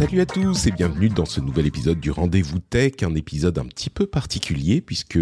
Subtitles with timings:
[0.00, 3.66] Salut à tous et bienvenue dans ce nouvel épisode du Rendez-vous Tech, un épisode un
[3.66, 5.18] petit peu particulier puisque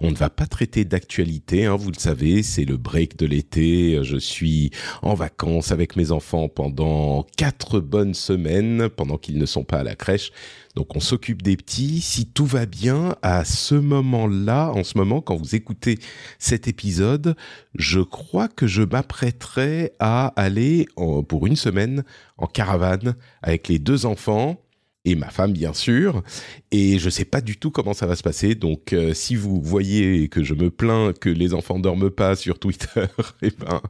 [0.00, 3.98] on ne va pas traiter d'actualité, hein, vous le savez, c'est le break de l'été,
[4.04, 4.70] je suis
[5.02, 9.82] en vacances avec mes enfants pendant quatre bonnes semaines pendant qu'ils ne sont pas à
[9.82, 10.30] la crèche.
[10.76, 12.00] Donc on s'occupe des petits.
[12.00, 15.98] Si tout va bien, à ce moment-là, en ce moment, quand vous écoutez
[16.38, 17.36] cet épisode,
[17.74, 20.86] je crois que je m'apprêterai à aller
[21.28, 22.04] pour une semaine
[22.38, 24.60] en caravane avec les deux enfants
[25.04, 26.22] et ma femme bien sûr.
[26.70, 28.54] Et je sais pas du tout comment ça va se passer.
[28.54, 32.58] Donc euh, si vous voyez que je me plains que les enfants dorment pas sur
[32.58, 33.04] Twitter
[33.42, 33.80] et eh ben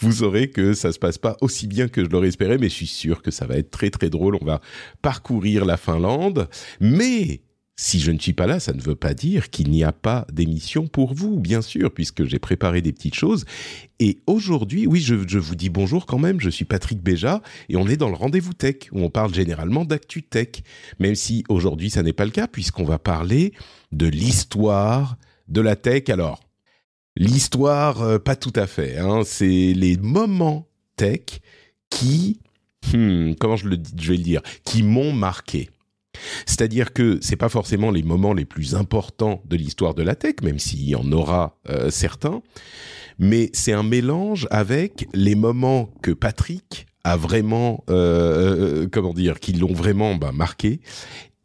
[0.00, 2.58] vous saurez que ça se passe pas aussi bien que je l'aurais espéré.
[2.58, 4.36] Mais je suis sûr que ça va être très très drôle.
[4.40, 4.60] On va
[5.02, 6.48] parcourir la Finlande.
[6.80, 7.42] Mais
[7.78, 10.26] si je ne suis pas là, ça ne veut pas dire qu'il n'y a pas
[10.32, 13.44] d'émission pour vous, bien sûr, puisque j'ai préparé des petites choses.
[13.98, 17.86] Et aujourd'hui, oui, je, vous dis bonjour quand même, je suis Patrick Béja, et on
[17.86, 20.62] est dans le rendez-vous tech, où on parle généralement d'actu tech,
[20.98, 23.52] même si aujourd'hui ça n'est pas le cas, puisqu'on va parler
[23.92, 26.08] de l'histoire de la tech.
[26.08, 26.40] Alors,
[27.14, 30.66] l'histoire, euh, pas tout à fait, hein, c'est les moments
[30.96, 31.40] tech
[31.90, 32.40] qui,
[32.94, 35.68] hmm, comment je, le, je vais le dire, qui m'ont marqué.
[36.44, 40.36] C'est-à-dire que c'est pas forcément les moments les plus importants de l'histoire de la tech,
[40.42, 42.42] même s'il y en aura euh, certains,
[43.18, 49.40] mais c'est un mélange avec les moments que Patrick a vraiment, euh, euh, comment dire,
[49.40, 50.80] qui l'ont vraiment bah, marqué.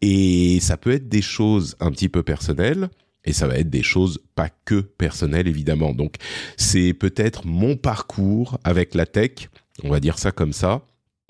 [0.01, 2.89] Et ça peut être des choses un petit peu personnelles,
[3.23, 5.93] et ça va être des choses pas que personnelles évidemment.
[5.93, 6.15] Donc
[6.57, 9.49] c'est peut-être mon parcours avec la tech,
[9.83, 10.81] on va dire ça comme ça,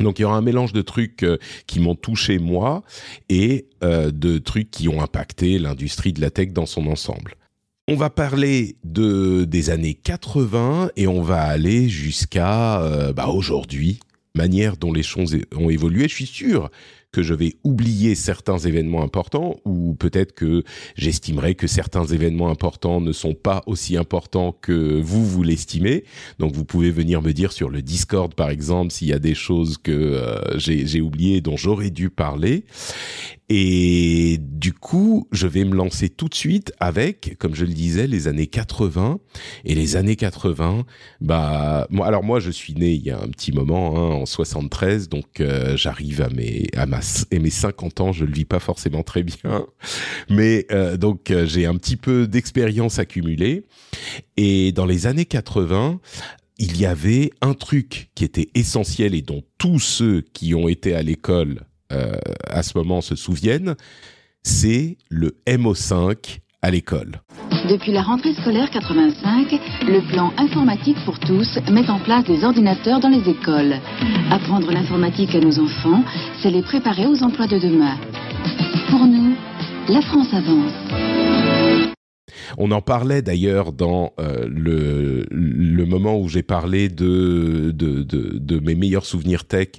[0.02, 2.84] donc il y aura un mélange de trucs euh, qui m'ont touché moi
[3.30, 7.36] et euh, de trucs qui ont impacté l'industrie de la tech dans son ensemble.
[7.88, 14.00] On va parler de des années 80 et on va aller jusqu'à euh, bah, aujourd'hui,
[14.36, 16.08] manière dont les choses ont évolué.
[16.08, 16.70] Je suis sûr
[17.12, 20.64] que je vais oublier certains événements importants ou peut-être que
[20.96, 26.06] j'estimerai que certains événements importants ne sont pas aussi importants que vous vous l'estimez.
[26.40, 29.36] Donc vous pouvez venir me dire sur le Discord par exemple s'il y a des
[29.36, 32.66] choses que euh, j'ai oubliées dont j'aurais dû parler.
[33.54, 38.08] Et du coup, je vais me lancer tout de suite avec, comme je le disais,
[38.08, 39.20] les années 80.
[39.66, 40.86] Et les années 80,
[41.20, 44.26] bah, moi, alors moi, je suis né il y a un petit moment, hein, en
[44.26, 47.02] 73, donc euh, j'arrive à mes à ma
[47.32, 49.66] et mes 50 ans, je le vis pas forcément très bien,
[50.30, 53.66] mais euh, donc euh, j'ai un petit peu d'expérience accumulée.
[54.38, 56.00] Et dans les années 80,
[56.58, 60.96] il y avait un truc qui était essentiel et dont tous ceux qui ont été
[60.96, 62.14] à l'école euh,
[62.48, 63.76] à ce moment se souviennent,
[64.44, 67.22] c'est le MO5 à l'école.
[67.70, 73.00] Depuis la rentrée scolaire 85, le plan informatique pour tous met en place des ordinateurs
[73.00, 73.76] dans les écoles.
[74.32, 76.04] Apprendre l'informatique à nos enfants,
[76.42, 77.98] c'est les préparer aux emplois de demain.
[78.90, 79.36] Pour nous,
[79.90, 80.74] la France avance.
[82.58, 88.38] On en parlait d'ailleurs dans euh, le, le moment où j'ai parlé de, de, de,
[88.38, 89.70] de, mes meilleurs souvenirs tech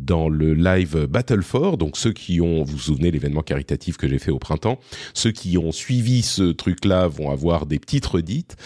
[0.00, 1.76] dans le live Battle for.
[1.76, 4.78] Donc ceux qui ont, vous vous souvenez l'événement caritatif que j'ai fait au printemps,
[5.14, 8.56] ceux qui ont suivi ce truc-là vont avoir des petites redites,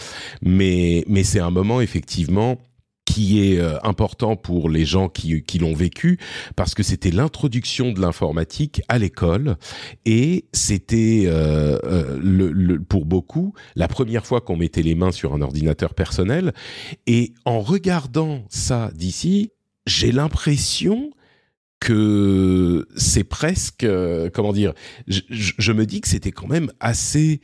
[0.41, 2.57] mais mais c'est un moment effectivement
[3.05, 6.19] qui est euh, important pour les gens qui, qui l'ont vécu
[6.55, 9.57] parce que c'était l'introduction de l'informatique à l'école
[10.05, 15.33] et c'était euh, euh, le, pour beaucoup la première fois qu'on mettait les mains sur
[15.33, 16.53] un ordinateur personnel
[17.05, 19.51] et en regardant ça d'ici
[19.85, 21.11] j'ai l'impression
[21.79, 24.73] que c'est presque, euh, comment dire,
[25.07, 27.41] je, je, me dis que c'était quand même assez,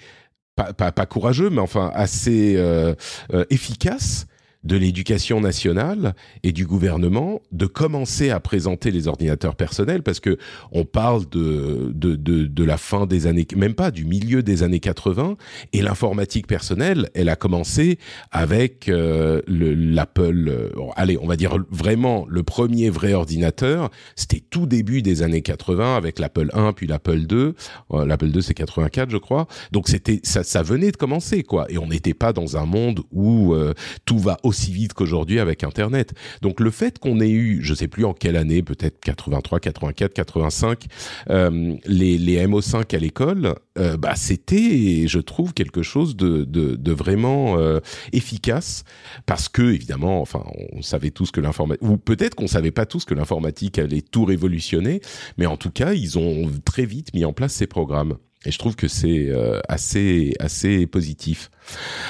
[0.56, 2.96] pas, pas, pas, courageux, mais enfin assez euh,
[3.34, 4.28] euh, efficace
[4.64, 10.38] de l'éducation nationale et du gouvernement de commencer à présenter les ordinateurs personnels parce que
[10.72, 14.64] on parle de de, de, de la fin des années même pas du milieu des
[14.64, 15.38] années 80
[15.74, 17.98] et l'informatique personnelle elle a commencé
[18.32, 24.66] avec euh, l'Apple euh, allez on va dire vraiment le premier vrai ordinateur c'était tout
[24.66, 27.56] début des années 80 avec l'Apple 1 puis l'Apple 2
[27.94, 29.48] euh, l'Apple 2 c'est 84 je crois.
[29.72, 31.66] Donc c'était ça ça venait de commencer quoi.
[31.70, 33.74] Et on n'était pas dans un monde où euh,
[34.06, 36.14] tout va aussi vite qu'aujourd'hui avec Internet.
[36.42, 40.14] Donc le fait qu'on ait eu, je sais plus en quelle année, peut-être 83, 84,
[40.14, 40.86] 85,
[41.30, 46.92] euh, les, les MO5 à l'école, euh, bah c'était, je trouve, quelque chose de, de,
[46.92, 47.80] vraiment euh,
[48.12, 48.84] efficace
[49.26, 50.44] parce que évidemment, enfin,
[50.74, 54.26] on savait tous que l'informatique, ou peut-être qu'on savait pas tous que l'informatique allait tout
[54.26, 55.02] révolutionner,
[55.38, 58.18] mais en tout cas, ils ont très vite mis en place ces programmes.
[58.46, 61.52] Et je trouve que c'est euh, assez assez positif.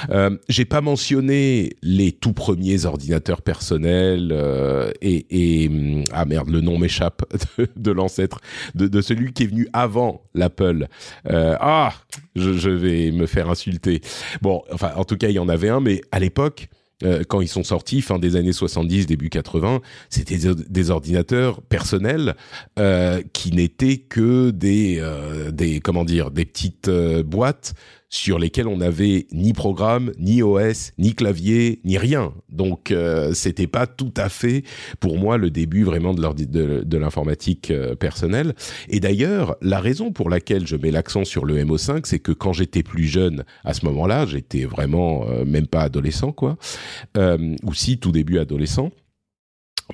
[0.09, 6.49] Euh, J'ai pas mentionné les tout premiers ordinateurs personnels euh, et, et, hum, ah merde
[6.49, 7.23] le nom m'échappe
[7.57, 8.39] de, de l'ancêtre
[8.75, 10.87] de, de, celui qui est venu avant l'Apple.
[11.29, 11.93] Euh, ah
[12.35, 14.01] je, je, vais me faire insulter.
[14.41, 16.69] Bon enfin en tout cas il y en avait un mais à l'époque
[17.03, 20.37] euh, quand ils sont sortis, fin des années 70, début 80, c'était
[20.69, 22.35] des ordinateurs personnels
[22.79, 27.73] euh, qui n'étaient que des, euh, des comment dire, des petites euh, boîtes
[28.11, 32.33] sur lesquelles on n'avait ni programme, ni OS, ni clavier, ni rien.
[32.49, 34.63] Donc euh, c'était pas tout à fait
[34.99, 38.53] pour moi le début vraiment de l'informatique euh, personnelle.
[38.89, 42.51] Et d'ailleurs, la raison pour laquelle je mets l'accent sur le MO5, c'est que quand
[42.51, 46.57] j'étais plus jeune, à ce moment-là, j'étais vraiment euh, même pas adolescent quoi,
[47.15, 48.91] euh, ou si tout début adolescent.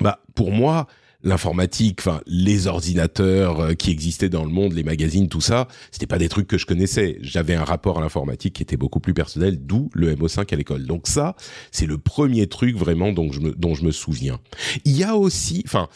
[0.02, 0.88] Bah pour moi,
[1.28, 6.08] l'informatique, enfin les ordinateurs euh, qui existaient dans le monde, les magazines, tout ça, c'était
[6.08, 7.18] pas des trucs que je connaissais.
[7.22, 10.86] J'avais un rapport à l'informatique qui était beaucoup plus personnel, d'où le MO5 à l'école.
[10.86, 11.36] Donc ça,
[11.72, 14.40] c'est le premier truc vraiment dont je me dont je me souviens.
[14.86, 15.90] Il y a aussi, enfin,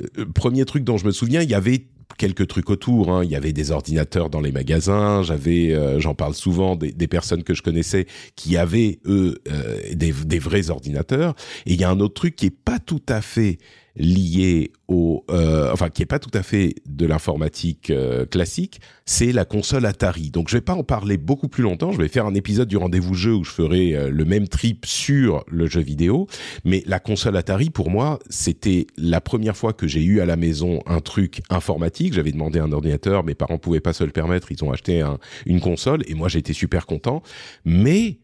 [0.00, 1.86] euh, premier truc dont je me souviens, il y avait
[2.18, 3.10] quelques trucs autour.
[3.10, 3.24] Hein.
[3.24, 5.22] Il y avait des ordinateurs dans les magasins.
[5.22, 9.78] J'avais, euh, j'en parle souvent, des, des, personnes que je connaissais qui avaient eux euh,
[9.92, 11.34] des, des, vrais ordinateurs.
[11.66, 13.58] Et il y a un autre truc qui est pas tout à fait
[13.96, 19.32] lié au, euh, enfin qui est pas tout à fait de l'informatique euh, classique, c'est
[19.32, 20.30] la console Atari.
[20.30, 21.92] Donc je vais pas en parler beaucoup plus longtemps.
[21.92, 24.84] Je vais faire un épisode du rendez-vous jeu où je ferai euh, le même trip
[24.84, 26.26] sur le jeu vidéo.
[26.64, 30.36] Mais la console Atari pour moi, c'était la première fois que j'ai eu à la
[30.36, 32.14] maison un truc informatique.
[32.14, 35.18] J'avais demandé un ordinateur, mes parents pouvaient pas se le permettre, ils ont acheté un,
[35.46, 37.22] une console et moi j'étais super content.
[37.64, 38.18] Mais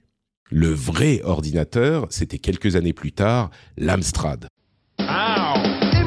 [0.51, 4.49] le vrai ordinateur, c'était quelques années plus tard, l'Amstrad.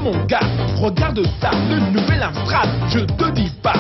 [0.03, 0.41] Mon gars,
[0.81, 3.73] regarde ça, le nouvel Amstrad, je te dis pas.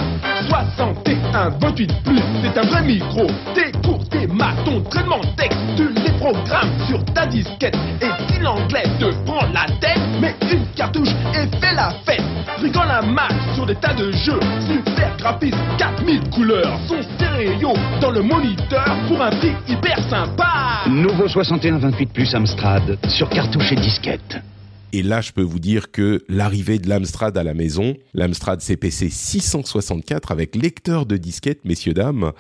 [0.47, 3.27] 61 28 plus, c'est un vrai micro.
[3.53, 7.75] Tes cours, tes maths, ton traitement texte, tu les programmes sur ta disquette.
[8.01, 12.23] Et si l'anglais te prend la tête, mets une cartouche et fais la fête.
[12.61, 18.11] Rigole un max sur des tas de jeux, super graphisme, 4000 couleurs, son stéréo dans
[18.11, 20.87] le moniteur pour un prix hyper sympa.
[20.87, 24.41] Nouveau 61 28 plus Amstrad sur cartouche et disquette.
[24.93, 29.09] Et là, je peux vous dire que l'arrivée de l'Amstrad à la maison, l'Amstrad CPC
[29.09, 32.31] 664 avec lecteur de disquette, messieurs, dames,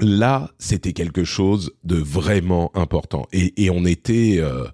[0.00, 3.28] là, c'était quelque chose de vraiment important.
[3.32, 4.38] Et, on était...
[4.38, 4.66] Euh,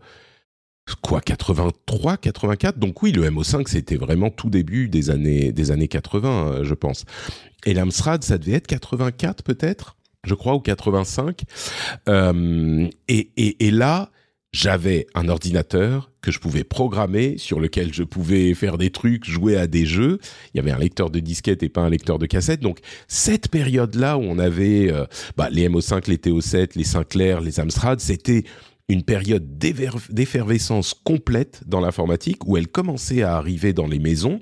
[1.00, 5.88] quoi 83 84 donc oui le MO5 c'était vraiment tout début des années des années
[5.88, 7.06] 80 euh, je pense.
[7.64, 9.96] Et l'Amstrad ça devait être 84 peut-être?
[10.24, 11.44] Je crois ou 85
[12.06, 14.10] euh, et là
[14.54, 19.56] j'avais un ordinateur que je pouvais programmer, sur lequel je pouvais faire des trucs, jouer
[19.56, 20.20] à des jeux.
[20.54, 22.60] Il y avait un lecteur de disquette et pas un lecteur de cassette.
[22.60, 22.78] Donc
[23.08, 25.06] cette période-là où on avait euh,
[25.36, 28.44] bah, les MO5, les TO7, les Sinclair, les Amstrad, c'était
[28.88, 34.40] une période d'effervescence complète dans l'informatique où elle commençait à arriver dans les maisons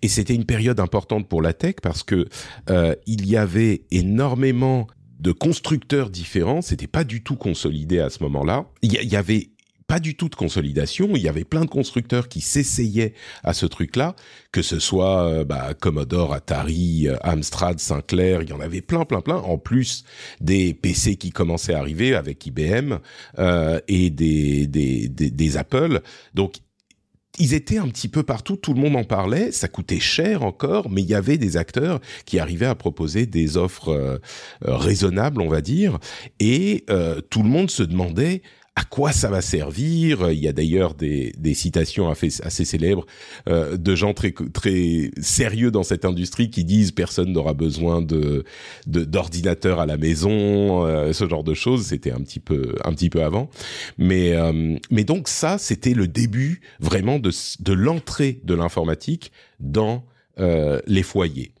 [0.00, 2.26] et c'était une période importante pour la tech parce que
[2.70, 4.86] euh, il y avait énormément
[5.22, 6.62] de constructeurs différents.
[6.62, 8.66] C'était pas du tout consolidé à ce moment-là.
[8.82, 9.50] Il y, avait
[9.86, 11.10] pas du tout de consolidation.
[11.14, 13.14] Il y avait plein de constructeurs qui s'essayaient
[13.44, 14.16] à ce truc-là,
[14.50, 18.42] que ce soit euh, bah, Commodore, Atari, euh, Amstrad, Sinclair.
[18.42, 19.36] Il y en avait plein, plein, plein.
[19.36, 20.04] En plus
[20.40, 22.98] des PC qui commençaient à arriver avec IBM
[23.38, 26.00] euh, et des, des, des, des Apple.
[26.34, 26.56] Donc
[27.38, 30.90] ils étaient un petit peu partout, tout le monde en parlait, ça coûtait cher encore,
[30.90, 34.18] mais il y avait des acteurs qui arrivaient à proposer des offres euh,
[34.66, 35.98] euh, raisonnables, on va dire,
[36.40, 38.42] et euh, tout le monde se demandait
[38.74, 43.04] à quoi ça va servir Il y a d'ailleurs des, des citations assez, célèbres
[43.48, 48.44] euh, de gens très très sérieux dans cette industrie qui disent personne n'aura besoin de
[48.86, 51.86] d'ordinateur à la maison, euh, ce genre de choses.
[51.86, 53.50] C'était un petit peu un petit peu avant,
[53.98, 60.04] mais euh, mais donc ça c'était le début vraiment de de l'entrée de l'informatique dans
[60.40, 61.52] euh, les foyers.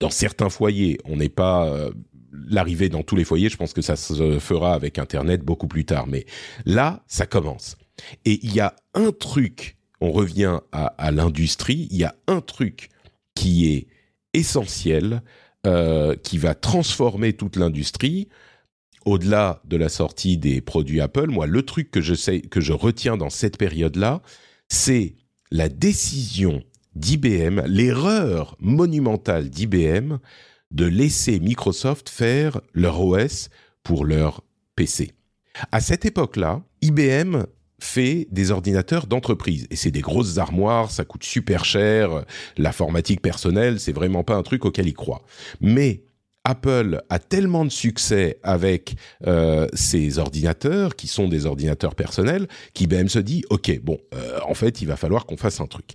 [0.00, 1.90] Dans certains foyers, on n'est pas
[2.32, 5.84] l'arrivée dans tous les foyers, je pense que ça se fera avec Internet beaucoup plus
[5.84, 6.06] tard.
[6.06, 6.26] Mais
[6.64, 7.76] là, ça commence.
[8.24, 12.88] Et il y a un truc, on revient à, l'industrie, il y a un truc
[13.34, 13.86] qui est
[14.34, 15.22] essentiel,
[15.66, 18.28] euh, qui va transformer toute l'industrie.
[19.04, 22.72] Au-delà de la sortie des produits Apple, moi, le truc que je sais, que je
[22.72, 24.22] retiens dans cette période-là,
[24.68, 25.16] c'est
[25.50, 26.62] la décision
[26.94, 30.18] d'IBM, l'erreur monumentale d'IBM
[30.72, 33.48] de laisser Microsoft faire leur OS
[33.82, 34.42] pour leur
[34.76, 35.12] PC.
[35.70, 37.44] À cette époque-là, IBM
[37.78, 42.24] fait des ordinateurs d'entreprise et c'est des grosses armoires, ça coûte super cher,
[42.56, 45.22] l'informatique personnelle, c'est vraiment pas un truc auquel ils croient.
[45.60, 46.04] Mais
[46.44, 48.94] Apple a tellement de succès avec
[49.26, 54.54] euh, ces ordinateurs qui sont des ordinateurs personnels qu'IBM se dit ok bon euh, en
[54.54, 55.94] fait il va falloir qu'on fasse un truc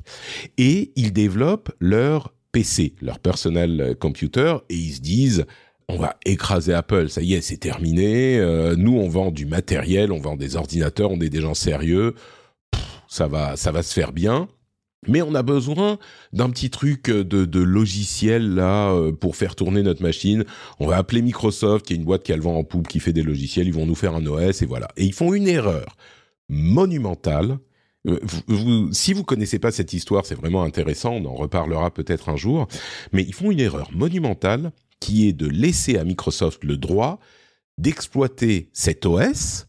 [0.57, 5.45] et ils développent leur PC, leur personnel computer, et ils se disent
[5.89, 8.39] on va écraser Apple, ça y est, c'est terminé.
[8.39, 12.15] Euh, nous, on vend du matériel, on vend des ordinateurs, on est des gens sérieux.
[13.07, 14.47] ça va, ça va se faire bien.
[15.07, 15.99] Mais on a besoin
[16.33, 20.43] d'un petit truc de, de, logiciel là euh, pour faire tourner notre machine.
[20.79, 22.99] On va appeler Microsoft, qui est une boîte qui a le vent en poupe, qui
[22.99, 23.67] fait des logiciels.
[23.67, 24.87] Ils vont nous faire un OS et voilà.
[24.97, 25.95] Et ils font une erreur
[26.49, 27.59] monumentale
[28.07, 31.13] euh, vous, si vous connaissez pas cette histoire, c'est vraiment intéressant.
[31.13, 32.67] On en reparlera peut-être un jour.
[33.11, 37.19] Mais ils font une erreur monumentale qui est de laisser à Microsoft le droit
[37.77, 39.67] d'exploiter cet OS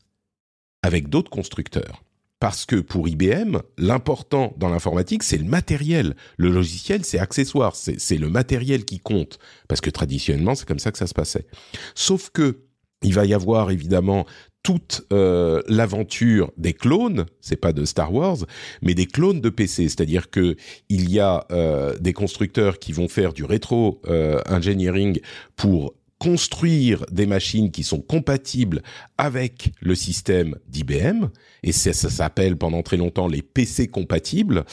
[0.82, 2.02] avec d'autres constructeurs.
[2.40, 6.14] Parce que pour IBM, l'important dans l'informatique, c'est le matériel.
[6.36, 7.74] Le logiciel, c'est accessoire.
[7.74, 9.40] C'est le matériel qui compte.
[9.66, 11.46] Parce que traditionnellement, c'est comme ça que ça se passait.
[11.94, 12.60] Sauf que
[13.02, 14.26] il va y avoir évidemment
[14.62, 18.38] toute euh, l'aventure des clones, c'est pas de Star Wars,
[18.82, 20.56] mais des clones de PC, c'est-à-dire que
[20.88, 25.20] il y a euh, des constructeurs qui vont faire du rétro euh, engineering
[25.56, 28.82] pour construire des machines qui sont compatibles
[29.16, 31.28] avec le système d'IBM,
[31.62, 34.64] et ça, ça s'appelle pendant très longtemps les PC compatibles,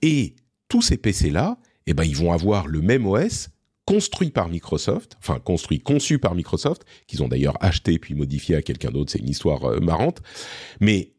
[0.00, 0.34] et
[0.68, 3.50] tous ces PC-là, eh ben, ils vont avoir le même OS,
[3.86, 8.62] construit par Microsoft, enfin construit, conçu par Microsoft, qu'ils ont d'ailleurs acheté puis modifié à
[8.62, 10.22] quelqu'un d'autre, c'est une histoire euh, marrante,
[10.80, 11.12] mais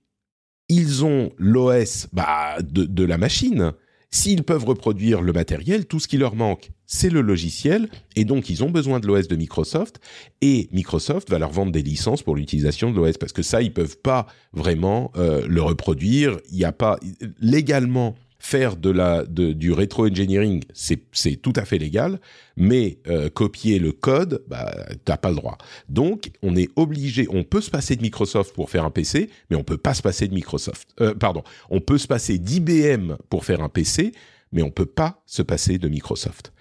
[0.67, 3.73] ils ont l'OS bah, de, la machine.
[4.09, 8.49] S'ils peuvent reproduire le matériel, tout ce qui leur manque, c'est le logiciel, et donc
[8.49, 9.99] ils ont besoin de l'OS de Microsoft,
[10.41, 13.73] et Microsoft va leur vendre des licences pour l'utilisation de l'OS, parce que ça, ils
[13.73, 16.39] peuvent pas vraiment euh, le reproduire.
[16.49, 16.97] Il n'y a pas
[17.39, 22.19] légalement faire de la de, du rétro engineering, c'est tout à fait légal,
[22.55, 24.71] mais euh, copier le code, bah
[25.03, 25.57] t'as pas le droit.
[25.89, 29.55] Donc on est obligé, on peut se passer de Microsoft pour faire un PC, mais
[29.55, 30.89] on peut pas se passer de Microsoft.
[31.01, 34.11] Euh, pardon, on peut se passer d'IBM pour faire un PC,
[34.51, 36.53] mais on peut pas se passer de Microsoft.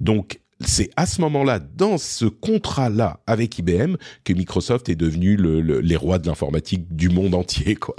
[0.00, 5.60] Donc c'est à ce moment-là, dans ce contrat-là avec IBM, que Microsoft est devenu le,
[5.80, 7.96] les rois de l'informatique du monde entier, quoi.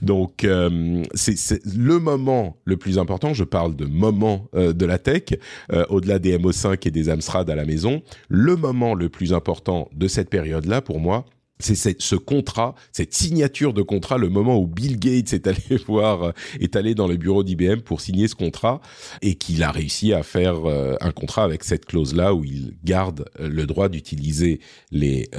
[0.00, 3.34] Donc, euh, c'est le moment le plus important.
[3.34, 5.24] Je parle de moment euh, de la tech,
[5.72, 8.02] euh, au-delà des MO5 et des Amstrad à la maison.
[8.28, 11.24] Le moment le plus important de cette période-là, pour moi,
[11.62, 16.22] c'est ce contrat, cette signature de contrat, le moment où Bill Gates est allé voir,
[16.22, 18.80] euh, est allé dans le bureau d'IBM pour signer ce contrat
[19.22, 23.26] et qu'il a réussi à faire euh, un contrat avec cette clause-là où il garde
[23.40, 25.30] euh, le droit d'utiliser les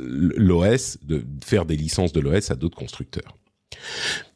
[0.00, 3.36] l'OS, de faire des licences de l'OS à d'autres constructeurs.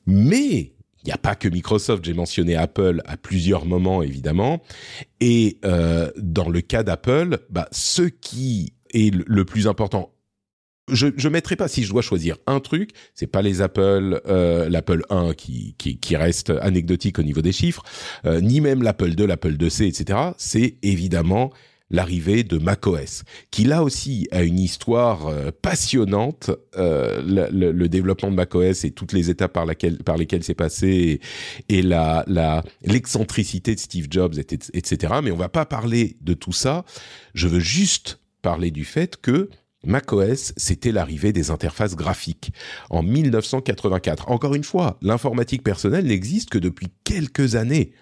[0.07, 4.63] Mais il n'y a pas que Microsoft, j'ai mentionné Apple à plusieurs moments évidemment,
[5.21, 10.13] et dans le cas d'Apple, bah, ce qui est le plus important
[10.91, 14.69] je je mettrai pas si je dois choisir un truc, c'est pas les Apple, euh,
[14.69, 17.83] l'Apple 1 qui, qui, qui reste anecdotique au niveau des chiffres,
[18.25, 20.19] euh, ni même l'Apple 2, l'Apple 2C, etc.
[20.37, 21.53] C'est évidemment
[21.91, 26.51] l'arrivée de macOS, qui là aussi a une histoire euh, passionnante.
[26.77, 30.55] Euh, le, le, développement de macOS et toutes les étapes par, laquelle, par lesquelles c'est
[30.55, 31.21] passé,
[31.69, 35.15] et, la la l'excentricité de Steve Jobs, etc.
[35.23, 36.85] Mais on va pas parler de tout ça.
[37.35, 39.49] Je veux juste parler du fait que
[39.85, 42.53] macOS, c'était l'arrivée des interfaces graphiques
[42.91, 44.31] en 1984.
[44.31, 47.93] Encore une fois, l'informatique personnelle n'existe que depuis quelques années.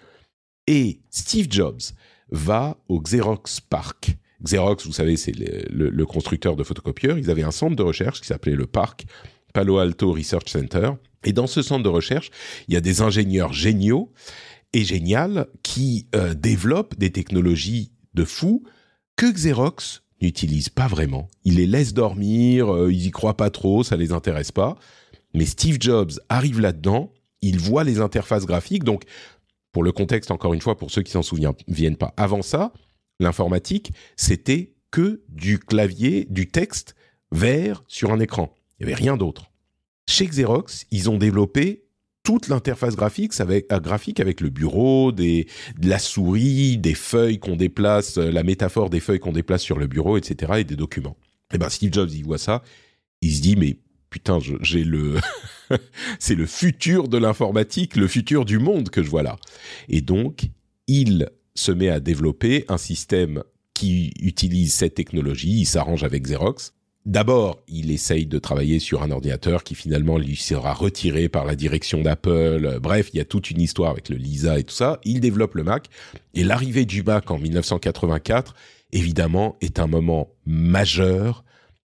[0.67, 1.81] Et Steve Jobs
[2.29, 4.17] va au Xerox Park.
[4.43, 7.17] Xerox, vous savez, c'est le, constructeur de photocopieurs.
[7.17, 9.05] Ils avaient un centre de recherche qui s'appelait le Park
[9.53, 10.91] Palo Alto Research Center.
[11.23, 12.29] Et dans ce centre de recherche,
[12.67, 14.11] il y a des ingénieurs géniaux
[14.73, 18.63] et géniales qui euh, développent des technologies de fou
[19.15, 21.29] que Xerox n'utilise pas vraiment.
[21.43, 24.75] Ils les laissent dormir, euh, ils y croient pas trop, ça les intéresse pas.
[25.33, 28.83] Mais Steve Jobs arrive là-dedans, il voit les interfaces graphiques.
[28.83, 29.03] Donc,
[29.71, 32.73] pour le contexte, encore une fois, pour ceux qui s'en souviennent pas, avant ça,
[33.19, 36.95] l'informatique, c'était que du clavier, du texte
[37.31, 38.53] vert sur un écran.
[38.79, 39.51] Il n'y avait rien d'autre.
[40.07, 41.86] Chez Xerox, ils ont développé
[42.27, 45.47] toute l'interface graphique avec, euh, graphique avec le bureau, des,
[45.79, 49.79] de la souris, des feuilles qu'on déplace, euh, la métaphore des feuilles qu'on déplace sur
[49.79, 51.15] le bureau, etc., et des documents.
[51.51, 52.63] Et eh ben Steve Jobs, il voit ça,
[53.21, 53.77] il se dit mais
[54.09, 55.15] putain, j'ai le,
[56.19, 59.37] c'est le futur de l'informatique, le futur du monde que je vois là.
[59.87, 60.49] Et donc,
[60.87, 63.41] il se met à développer un système
[63.73, 66.73] qui utilise cette technologie, il s'arrange avec Xerox,
[67.07, 71.55] D'abord, il essaye de travailler sur un ordinateur qui finalement lui sera retiré par la
[71.55, 72.79] direction d'Apple.
[72.81, 74.99] Bref, il y a toute une histoire avec le Lisa et tout ça.
[75.05, 75.87] Il développe le Mac
[76.33, 78.55] et l'arrivée du Mac en 1984,
[78.91, 81.45] évidemment, est un moment majeur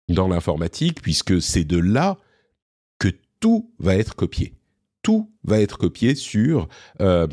[0.10, 2.18] dans l'informatique puisque c'est de là
[2.98, 3.10] que
[3.40, 4.56] tout va être copié.
[5.04, 6.68] Tout va être copié sur
[7.00, 7.28] euh,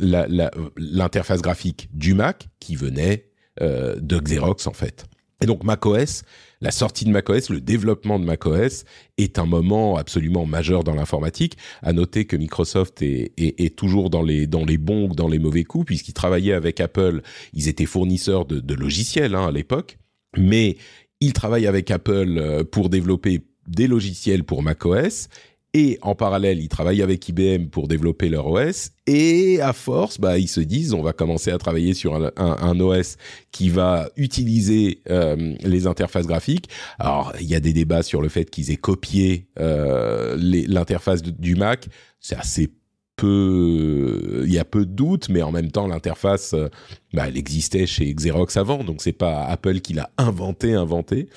[0.00, 3.30] l'interface graphique du Mac qui venait
[3.60, 5.06] euh, de Xerox en fait.
[5.40, 6.24] Et donc macOS,
[6.60, 8.84] la sortie de macOS, le développement de macOS
[9.16, 11.56] est un moment absolument majeur dans l'informatique.
[11.82, 16.14] À noter que Microsoft est, toujours dans les bons ou dans les mauvais coups puisqu'ils
[16.14, 17.22] travaillaient avec Apple,
[17.52, 19.98] ils étaient fournisseurs de, logiciels hein, à l'époque,
[20.36, 20.76] mais
[21.20, 25.28] ils travaillent avec Apple euh, pour développer des logiciels pour macOS
[25.74, 28.90] et en parallèle, ils travaillent avec IBM pour développer leur OS.
[29.06, 33.16] Et à force, bah, ils se disent, on va commencer à travailler sur un, OS
[33.52, 36.70] qui va utiliser euh, les interfaces graphiques.
[36.98, 41.54] Alors, il y a des débats sur le fait qu'ils aient copié euh, l'interface du
[41.54, 41.88] Mac.
[42.18, 42.70] C'est assez
[43.18, 46.68] peu, il y a peu de doutes, mais en même temps, l'interface, euh,
[47.12, 51.28] bah, elle existait chez Xerox avant, donc c'est pas Apple qui l'a inventé, inventé.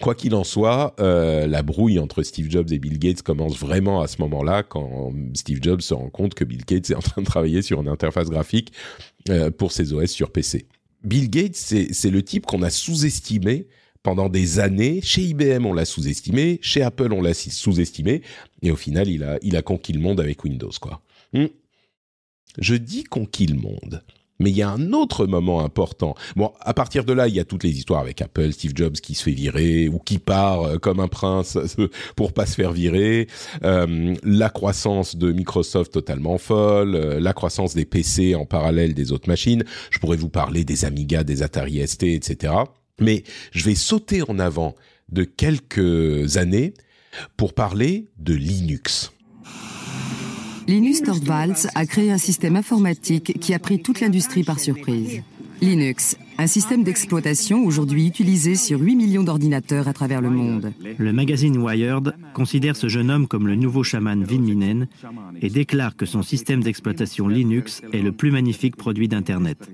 [0.00, 4.00] Quoi qu'il en soit, euh, la brouille entre Steve Jobs et Bill Gates commence vraiment
[4.00, 7.20] à ce moment-là, quand Steve Jobs se rend compte que Bill Gates est en train
[7.20, 8.72] de travailler sur une interface graphique
[9.28, 10.66] euh, pour ses OS sur PC.
[11.04, 13.68] Bill Gates, c'est le type qu'on a sous-estimé
[14.02, 15.00] pendant des années.
[15.02, 16.58] Chez IBM, on l'a sous-estimé.
[16.62, 18.22] Chez Apple, on l'a sous-estimé.
[18.62, 21.02] Et au final, il a, il a conquis le monde avec Windows, quoi.
[21.36, 21.48] Hmm.
[22.58, 24.02] Je dis conquis le monde.
[24.38, 26.14] Mais il y a un autre moment important.
[26.36, 28.92] Bon, à partir de là, il y a toutes les histoires avec Apple, Steve Jobs
[28.92, 31.58] qui se fait virer ou qui part euh, comme un prince
[32.16, 33.28] pour pas se faire virer,
[33.64, 39.12] euh, la croissance de Microsoft totalement folle, euh, la croissance des PC en parallèle des
[39.12, 39.64] autres machines.
[39.90, 42.52] Je pourrais vous parler des Amiga, des Atari ST, etc.
[43.00, 44.74] Mais je vais sauter en avant
[45.08, 46.74] de quelques années
[47.38, 49.12] pour parler de Linux.
[50.68, 55.22] Linus Torvalds a créé un système informatique qui a pris toute l'industrie par surprise.
[55.60, 60.72] Linux, un système d'exploitation aujourd'hui utilisé sur 8 millions d'ordinateurs à travers le monde.
[60.98, 64.86] Le magazine Wired considère ce jeune homme comme le nouveau chaman Vin
[65.40, 69.70] et déclare que son système d'exploitation Linux est le plus magnifique produit d'Internet.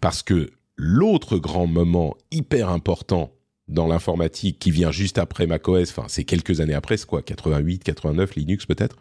[0.00, 3.32] Parce que l'autre grand moment hyper important
[3.68, 7.84] dans l'informatique qui vient juste après macOS, enfin c'est quelques années après, c'est quoi, 88,
[7.84, 8.96] 89, Linux peut-être,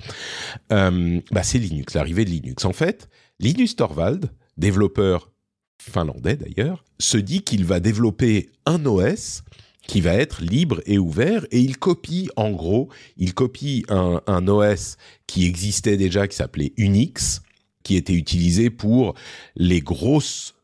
[0.71, 2.65] euh, bah c'est Linux, l'arrivée de Linux.
[2.65, 5.31] En fait, Linus Torvald, développeur
[5.79, 9.43] finlandais d'ailleurs, se dit qu'il va développer un OS
[9.87, 14.47] qui va être libre et ouvert et il copie en gros, il copie un, un
[14.47, 17.41] OS qui existait déjà qui s'appelait Unix,
[17.83, 19.13] qui était utilisé pour
[19.55, 20.56] les grosses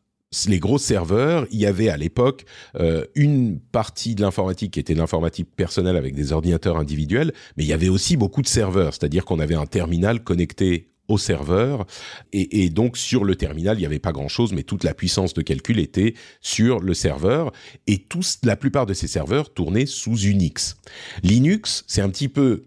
[0.48, 2.44] les gros serveurs, il y avait à l'époque
[2.76, 7.66] euh, une partie de l'informatique qui était l'informatique personnelle avec des ordinateurs individuels, mais il
[7.66, 11.86] y avait aussi beaucoup de serveurs, c'est-à-dire qu'on avait un terminal connecté au serveur
[12.32, 15.34] et, donc sur le terminal il n'y avait pas grand chose mais toute la puissance
[15.34, 17.52] de calcul était sur le serveur
[17.86, 20.76] et tous la plupart de ces serveurs tournaient sous Unix.
[21.22, 22.64] Linux c'est un petit peu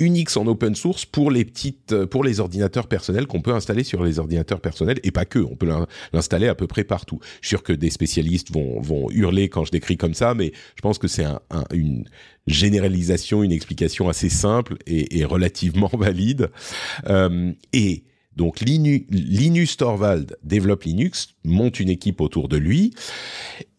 [0.00, 3.82] Unix en open source pour les petites, euh, pour les ordinateurs personnels qu'on peut installer
[3.82, 5.68] sur les ordinateurs personnels et pas que, on peut
[6.12, 7.18] l'installer à peu près partout.
[7.40, 10.52] Je suis sûr que des spécialistes vont, vont hurler quand je décris comme ça, mais
[10.76, 11.40] je pense que c'est un,
[11.72, 12.04] une
[12.46, 16.50] généralisation, une explication assez simple et, relativement valide.
[17.08, 18.04] Euh, et
[18.36, 22.94] donc Linus Torvald développe Linux, monte une équipe autour de lui,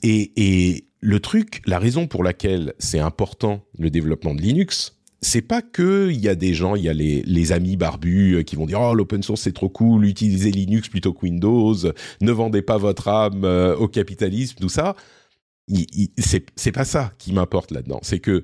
[0.04, 5.62] et le truc, la raison pour laquelle c'est important le développement de Linux, c'est pas
[5.62, 8.56] que il y a des gens, il y a les, les amis barbus euh, qui
[8.56, 11.76] vont dire oh l'open source c'est trop cool, utilisez Linux plutôt que Windows,
[12.22, 14.96] ne vendez pas votre âme euh, au capitalisme, tout ça.
[16.18, 18.00] C'est pas ça qui m'importe là-dedans.
[18.02, 18.44] C'est que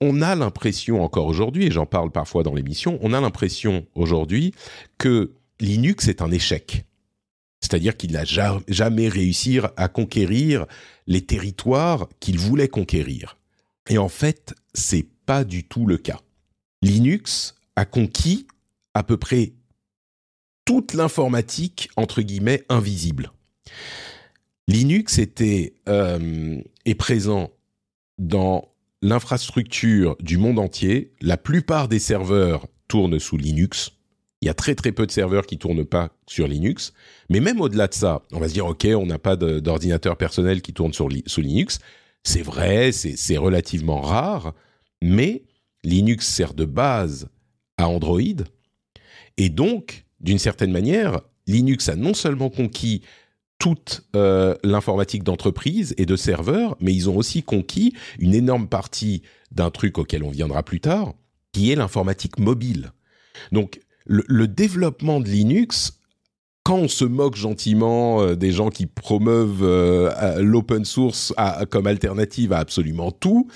[0.00, 4.52] on a l'impression encore aujourd'hui, et j'en parle parfois dans l'émission, on a l'impression aujourd'hui
[4.98, 6.86] que Linux est un échec.
[7.60, 10.64] C'est-à-dire qu'il n'a jamais réussi à conquérir
[11.06, 13.36] les territoires qu'il voulait conquérir.
[13.90, 16.18] Et en fait, c'est pas du tout le cas.
[16.82, 18.48] Linux a conquis
[18.94, 19.52] à peu près
[20.64, 23.30] toute l'informatique entre guillemets invisible.
[24.66, 27.52] Linux était euh, est présent
[28.18, 31.12] dans l'infrastructure du monde entier.
[31.20, 33.92] La plupart des serveurs tournent sous Linux.
[34.40, 36.92] Il y a très très peu de serveurs qui tournent pas sur Linux.
[37.28, 40.60] Mais même au-delà de ça, on va se dire, OK, on n'a pas d'ordinateur personnel
[40.60, 41.78] qui tourne sur, sous Linux.
[42.24, 44.54] C'est vrai, c'est relativement rare,
[45.02, 45.44] mais
[45.84, 47.28] Linux sert de base
[47.76, 48.20] à Android.
[49.36, 53.02] Et donc, d'une certaine manière, Linux a non seulement conquis
[53.58, 59.22] toute euh, l'informatique d'entreprise et de serveurs, mais ils ont aussi conquis une énorme partie
[59.52, 61.12] d'un truc auquel on viendra plus tard,
[61.52, 62.92] qui est l'informatique mobile.
[63.52, 66.00] Donc, le, développement de Linux,
[66.64, 71.32] quand on se moque gentiment euh, des gens qui promeuvent euh, l'open source
[71.70, 73.48] comme alternative à absolument tout,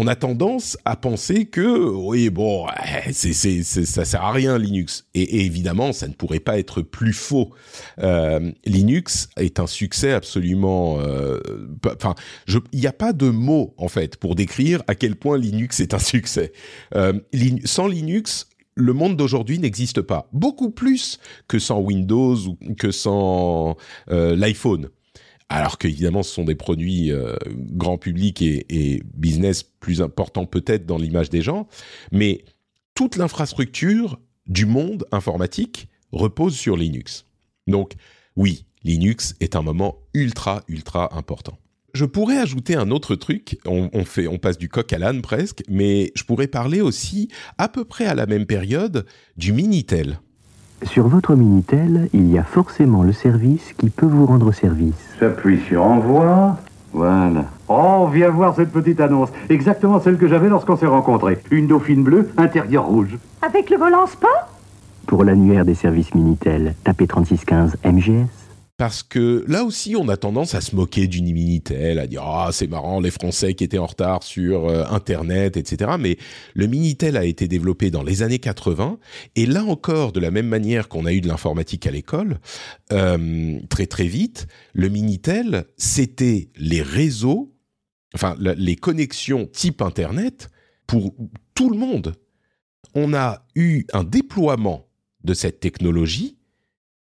[0.00, 2.68] on a tendance à penser que oui bon
[3.10, 5.08] c'est ça sert à rien Linux.
[5.12, 7.50] Et, évidemment ça ne pourrait pas être plus faux.
[7.98, 11.40] Euh, Linux est un succès absolument euh,
[11.84, 12.14] enfin
[12.72, 15.94] il n'y a pas de mots en fait pour décrire à quel point Linux est
[15.94, 16.52] un succès.
[16.94, 17.14] Euh,
[17.64, 20.28] sans Linux le monde d'aujourd'hui n'existe pas.
[20.32, 24.90] Beaucoup plus que sans Windows ou que sans l'iPhone
[25.48, 30.98] alors qu'évidemment ce sont des produits euh, grand public et, business plus importants peut-être dans
[30.98, 31.68] l'image des gens,
[32.12, 32.44] mais
[32.94, 37.24] toute l'infrastructure du monde informatique repose sur Linux.
[37.66, 37.94] Donc
[38.36, 41.58] oui, Linux est un moment ultra ultra important.
[41.94, 45.62] Je pourrais ajouter un autre truc, on, fait, on passe du coq à l'âne presque,
[45.68, 49.06] mais je pourrais parler aussi à peu près à la même période
[49.36, 50.20] du Minitel.
[50.84, 54.94] Sur votre Minitel, il y a forcément le service qui peut vous rendre service.
[55.20, 56.56] J'appuie sur Envoi.
[56.92, 57.44] Voilà.
[57.68, 59.30] Oh, viens voir cette petite annonce.
[59.48, 61.38] Exactement celle que j'avais lorsqu'on s'est rencontrés.
[61.50, 63.18] Une dauphine bleue, intérieur rouge.
[63.42, 64.48] Avec le volant sport
[65.06, 68.37] Pour l'annuaire des services Minitel, tapez 3615 MGS
[68.78, 72.50] parce que là aussi on a tendance à se moquer du Minitel, à dire ah
[72.52, 75.96] c'est marrant les Français qui étaient en retard sur euh, Internet, etc.
[75.98, 76.16] Mais
[76.54, 78.98] le Minitel a été développé dans les années 80
[79.34, 82.38] et là encore de la même manière qu'on a eu de l'informatique à l'école,
[82.92, 87.52] euh, très très vite, le Minitel c'était les réseaux,
[88.14, 90.50] enfin les connexions type Internet
[90.86, 91.14] pour
[91.54, 92.14] tout le monde.
[92.94, 94.86] On a eu un déploiement
[95.24, 96.37] de cette technologie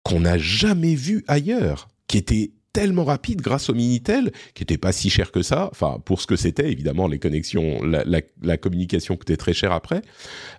[0.03, 4.91] qu'on n'a jamais vu ailleurs, qui était tellement rapide grâce au Minitel, qui n'était pas
[4.91, 9.37] si cher que ça, enfin pour ce que c'était, évidemment les connexions, la, communication coûtait
[9.37, 10.01] très cher après,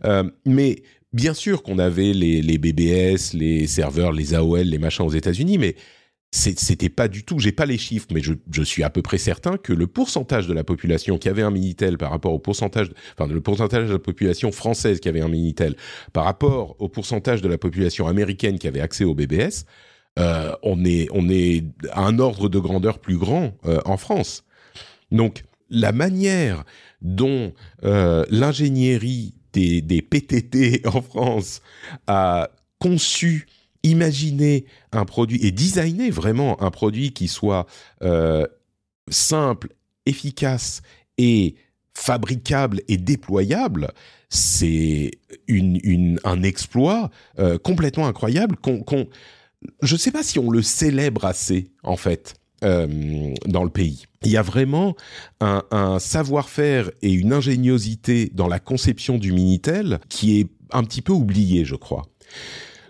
[0.05, 5.07] euh, mais bien sûr qu'on avait les, les, BBS, les serveurs, les AOL, les machins
[5.07, 5.77] aux États-Unis, mais
[6.35, 9.59] c'était pas du tout, j'ai pas les chiffres, mais je, suis à peu près certain
[9.59, 13.31] que le pourcentage de la population qui avait un Minitel par rapport au pourcentage, enfin
[13.31, 15.77] le pourcentage de la population française qui avait un Minitel
[16.15, 19.67] par rapport au pourcentage de la population américaine qui avait accès au BBS,
[20.19, 24.45] euh, on est on est à un ordre de grandeur plus grand euh, en France.
[25.11, 26.65] Donc la manière
[27.03, 27.53] dont
[27.85, 31.61] euh, l'ingénierie des, des PTT en France
[32.07, 33.47] a conçu
[33.83, 37.67] imaginer un produit et designer vraiment un produit qui soit
[38.03, 38.47] euh,
[39.09, 39.69] simple,
[40.07, 40.83] efficace
[41.19, 41.57] et
[41.95, 43.93] fabricable et déployable,
[44.29, 45.11] c'est
[45.47, 48.83] une, un exploit euh, complètement incroyable qu'on,
[49.83, 54.07] je ne sais pas si on le célèbre assez en fait euh, dans le pays.
[54.25, 54.95] Il y a vraiment
[55.41, 61.03] un, un savoir-faire et une ingéniosité dans la conception du Minitel qui est un petit
[61.03, 62.05] peu oublié, je crois.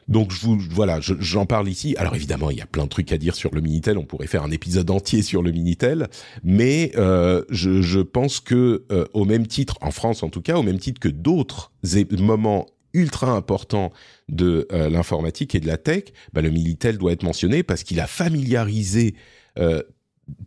[0.08, 1.94] Donc je vous voilà, j'en parle ici.
[1.98, 3.98] Alors évidemment, il y a plein de trucs à dire sur le Minitel.
[3.98, 6.08] On pourrait faire un épisode entier sur le Minitel,
[6.42, 10.56] mais euh, je, je, pense que euh, au même titre, en France en tout cas,
[10.56, 11.72] au même titre que d'autres
[12.18, 13.92] moments ultra importants
[14.28, 18.00] de euh, l'informatique et de la tech, bah, le Minitel doit être mentionné parce qu'il
[18.00, 19.14] a familiarisé
[19.58, 19.82] euh,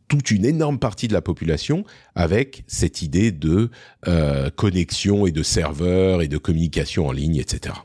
[0.08, 1.84] toute une énorme partie de la population
[2.16, 3.70] avec cette idée de
[4.08, 7.76] euh, connexion et de serveurs et de communication en ligne, etc.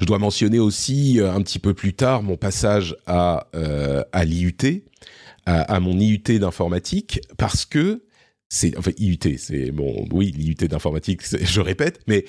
[0.00, 4.24] Je dois mentionner aussi euh, un petit peu plus tard mon passage à, euh, à
[4.24, 4.84] l'IUT,
[5.46, 8.04] à, mon IUT d'informatique, parce que
[8.48, 12.24] c'est enfin IUT, c'est bon, oui, l'IUT d'informatique, je répète, mais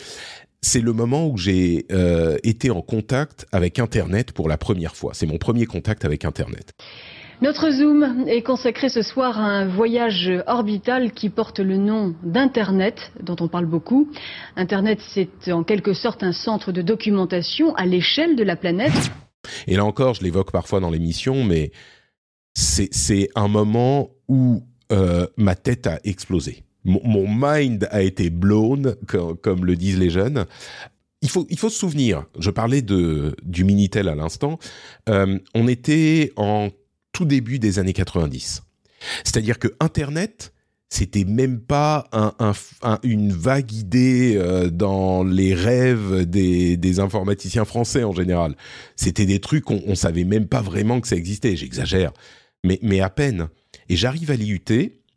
[0.63, 5.13] c'est le moment où j'ai euh, été en contact avec Internet pour la première fois.
[5.13, 6.73] C'est mon premier contact avec Internet.
[7.43, 13.11] Notre Zoom est consacré ce soir à un voyage orbital qui porte le nom d'Internet,
[13.21, 14.09] dont on parle beaucoup.
[14.55, 19.11] Internet, c'est en quelque sorte un centre de documentation à l'échelle de la planète.
[19.67, 21.73] Et là encore, je l'évoque parfois dans l'émission, mais
[22.53, 26.63] c'est un moment où euh, ma tête a explosé.
[26.85, 30.45] Mon, mind a été blown, comme, le disent les jeunes.
[31.21, 34.59] Il faut, se souvenir, je parlais du Minitel à l'instant,
[35.09, 36.69] euh, on était en
[37.13, 38.63] tout début des années 90.
[39.23, 40.53] C'est-à-dire que Internet,
[40.89, 42.07] c'était même pas
[43.01, 48.55] une vague idée euh, dans les rêves des, informaticiens français en général.
[48.95, 51.55] C'était des trucs qu'on on savait même pas vraiment que ça existait.
[51.55, 52.11] J'exagère,
[52.63, 53.47] mais, mais à peine.
[53.89, 54.61] Et j'arrive à l'IUT,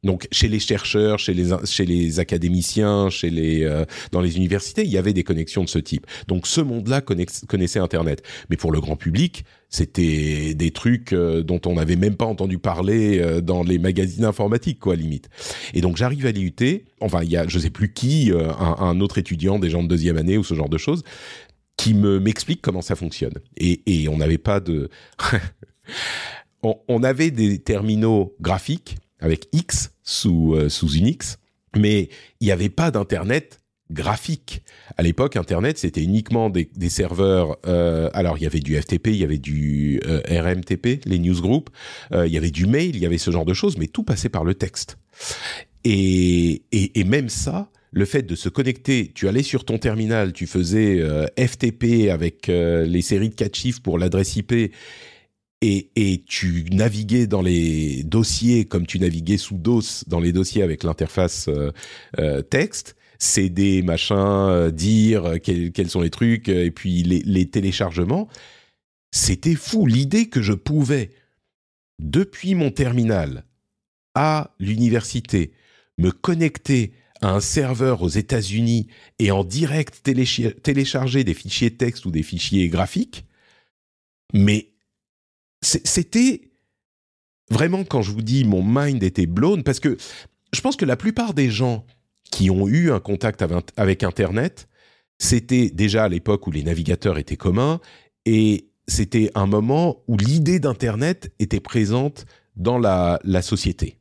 [0.07, 4.85] donc chez les chercheurs, chez les chez les académiciens, chez les euh, dans les universités,
[4.85, 6.07] il y avait des connexions de ce type.
[6.29, 8.23] Donc ce monde-là connaissait Internet.
[8.49, 12.59] Mais pour le grand public, c'était des trucs euh, dont on n'avait même pas entendu
[12.59, 15.29] parler euh, dans les magazines informatiques, quoi, limite.
[15.75, 16.55] Et donc j'arrive à l'IUT.
[17.01, 19.89] Enfin, il y a je sais plus qui, un, un, autre étudiant, des gens de
[19.89, 21.03] deuxième année ou ce genre de choses,
[21.77, 23.35] qui me m'explique comment ça fonctionne.
[23.59, 24.89] Et, et on n'avait pas de
[26.63, 31.39] on avait des terminaux graphiques avec X sous, euh, sous Unix,
[31.77, 32.09] mais
[32.41, 33.61] il n'y avait pas d'Internet
[33.91, 34.63] graphique.
[34.97, 37.57] À l'époque, Internet, c'était uniquement des, serveurs.
[37.67, 41.71] Euh, alors, il y avait du FTP, il y avait du euh, RMTP, les newsgroups,
[42.13, 44.29] il y avait du mail, il y avait ce genre de choses, mais tout passait
[44.29, 44.99] par le texte.
[45.85, 50.33] Et, et, et même ça, le fait de se connecter, tu allais sur ton terminal,
[50.33, 51.01] tu faisais
[51.39, 54.73] FTP avec les séries de 4 chiffres pour l'adresse IP,
[55.63, 60.85] et, tu naviguais dans les dossiers comme tu naviguais sous DOS dans les dossiers avec
[60.85, 61.73] l'interface euh,
[62.19, 68.29] euh, texte, CD, machin, euh, dire quels, sont les trucs, et puis les, les téléchargements,
[69.11, 69.87] c'était fou.
[69.87, 71.11] L'idée que je pouvais,
[71.99, 73.45] depuis mon terminal
[74.15, 75.53] à l'université,
[75.99, 76.93] me connecter
[77.23, 78.89] à un serveur aux États-Unis
[79.19, 83.25] et en direct télécharger des fichiers texte ou des fichiers graphiques,
[84.35, 84.76] mais
[85.63, 86.51] c'était
[87.51, 89.97] vraiment quand je vous dis mon mind était blown parce que
[90.53, 91.85] je pense que la plupart des gens
[92.31, 93.45] qui ont eu un contact
[93.77, 94.69] avec Internet,
[95.19, 97.81] c'était déjà à l'époque où les navigateurs étaient communs
[98.25, 103.99] et c'était un moment où l'idée d'Internet était présente dans la, la société.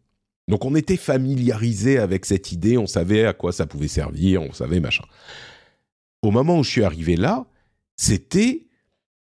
[0.47, 4.53] Donc on était familiarisé avec cette idée, on savait à quoi ça pouvait servir, on
[4.53, 5.03] savait machin.
[6.21, 7.45] Au moment où je suis arrivé là,
[7.95, 8.64] c'était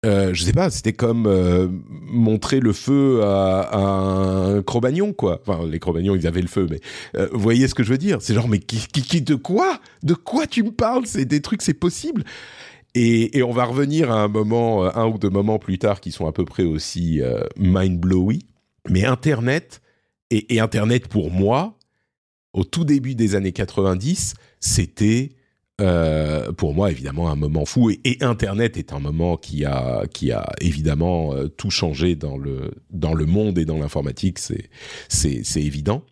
[0.06, 1.68] euh, je sais pas, c'était comme euh,
[2.08, 4.82] montrer le feu à, un cro
[5.18, 5.42] quoi.
[5.46, 6.80] Enfin, les cro ils avaient le feu, mais
[7.18, 8.22] euh, vous voyez ce que je veux dire?
[8.22, 9.80] C'est genre, mais qui, qui, de quoi?
[10.04, 11.06] De quoi tu me parles?
[11.06, 12.24] C'est des trucs, c'est possible?
[12.94, 16.12] Et, et, on va revenir à un moment, un ou deux moments plus tard, qui
[16.12, 17.22] sont à peu près aussi
[17.58, 18.42] mind blowing.
[18.90, 19.82] Mais Internet
[20.30, 21.78] et, et Internet pour moi,
[22.54, 25.32] au tout début des années 90, c'était
[25.82, 27.92] euh, pour moi, évidemment, un moment fou.
[27.92, 32.72] Et, Internet est un moment qui a, qui a évidemment euh, tout changé dans le,
[32.92, 34.70] dans le monde et dans l'informatique, c'est,
[35.10, 36.04] c'est, c'est évident.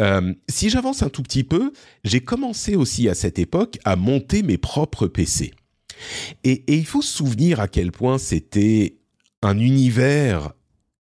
[0.00, 1.72] Euh, si j'avance un tout petit peu,
[2.04, 5.52] j'ai commencé aussi à cette époque à monter mes propres PC.
[6.44, 8.98] Et, et il faut se souvenir à quel point c'était
[9.42, 10.52] un univers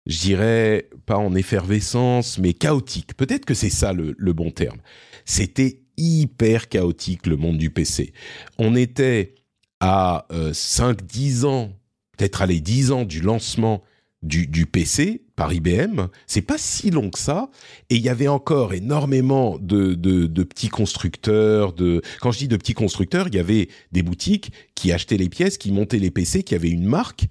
[0.08, 3.16] je dirais pas en effervescence, mais chaotique.
[3.18, 4.78] Peut-être que c'est ça le, le bon terme.
[5.26, 8.14] C'était hyper chaotique le monde du PC.
[8.58, 9.36] On était
[9.80, 11.72] à 5-10 euh, ans,
[12.18, 13.84] peut-être les 10 ans du lancement
[14.24, 16.08] du, PC par IBM.
[16.26, 17.50] C'est pas si long que ça.
[17.90, 21.74] Et il y avait encore énormément de, petits constructeurs.
[21.74, 25.30] De quand je dis de petits constructeurs, il y avait des boutiques qui achetaient les
[25.30, 27.26] pièces, qui montaient les PC, qui avaient une marque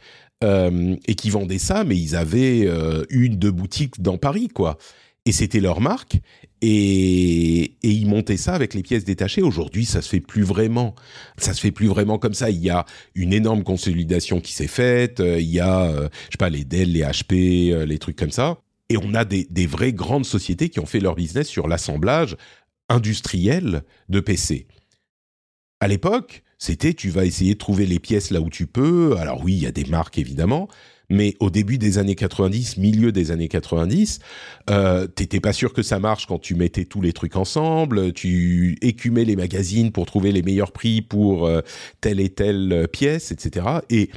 [0.44, 4.78] euh, et qui vendaient ça, mais ils avaient euh, une, deux boutiques dans Paris, quoi
[5.26, 6.20] et c'était leur marque
[6.62, 9.42] et, ils montaient ça avec les pièces détachées.
[9.42, 10.94] Aujourd'hui, ça se fait plus vraiment.
[11.36, 12.48] Ça se fait plus vraiment comme ça.
[12.48, 15.20] Il y a une énorme consolidation qui s'est faite.
[15.20, 18.16] Euh, il y a, euh, je sais pas, les Dell, les HP, euh, les trucs
[18.16, 18.58] comme ça.
[18.88, 22.36] Et on a des, des vraies grandes sociétés qui ont fait leur business sur l'assemblage
[22.88, 24.66] industriel de PC.
[25.80, 29.16] À l'époque, c'était tu vas essayer de trouver les pièces là où tu peux.
[29.18, 30.68] Alors oui, il y a des marques évidemment,
[31.08, 34.18] mais au début des années 90, milieu des années 90,
[34.70, 38.76] euh, t'étais pas sûr que ça marche quand tu mettais tous les trucs ensemble, tu
[38.82, 41.60] écumais les magazines pour trouver les meilleurs prix pour euh,
[42.00, 43.66] telle et telle euh, pièce, etc.
[43.90, 44.10] Et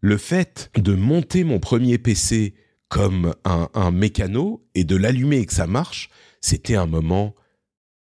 [0.00, 2.54] le fait de monter mon premier PC
[2.88, 6.08] comme un, mécano et de l'allumer et que ça marche,
[6.40, 7.34] c'était un moment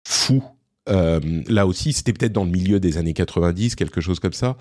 [0.08, 0.44] fou.
[0.88, 4.58] Là aussi, c'était peut-être dans le milieu des années 90, quelque chose comme ça.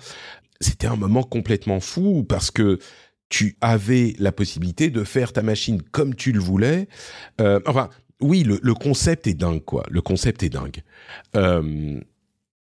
[0.61, 2.77] C'était un moment complètement fou parce que
[3.33, 6.87] tu avais la possibilité de faire ta machine comme tu le voulais.
[7.41, 7.89] Euh, enfin,
[8.21, 9.87] oui, le, le, concept est dingue, quoi.
[9.89, 10.83] Le concept est dingue.
[11.35, 11.99] Euh,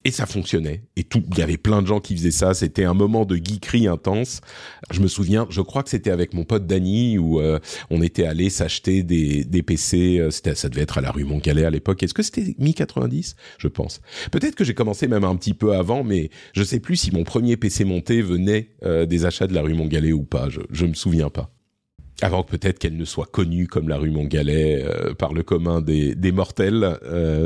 [0.04, 0.82] et ça fonctionnait.
[0.96, 2.52] Et tout, il y avait plein de gens qui faisaient ça.
[2.52, 4.42] C'était un moment de geekerie intense.
[4.90, 7.58] Je me souviens, je crois que c'était avec mon pote Danny où euh,
[7.90, 10.18] on était allé s'acheter des, des PC.
[10.18, 12.02] Euh, c'était, ça devait être à la rue Montcalais à l'époque.
[12.02, 14.02] Est-ce que c'était mi 90 Je pense.
[14.30, 17.24] Peut-être que j'ai commencé même un petit peu avant, mais je sais plus si mon
[17.24, 20.50] premier PC monté venait euh, des achats de la rue Montgalais ou pas.
[20.50, 21.50] Je, je me souviens pas.
[22.20, 25.80] Avant que peut-être qu'elle ne soit connue comme la rue Montgalais euh, par le commun
[25.80, 26.98] des, des mortels.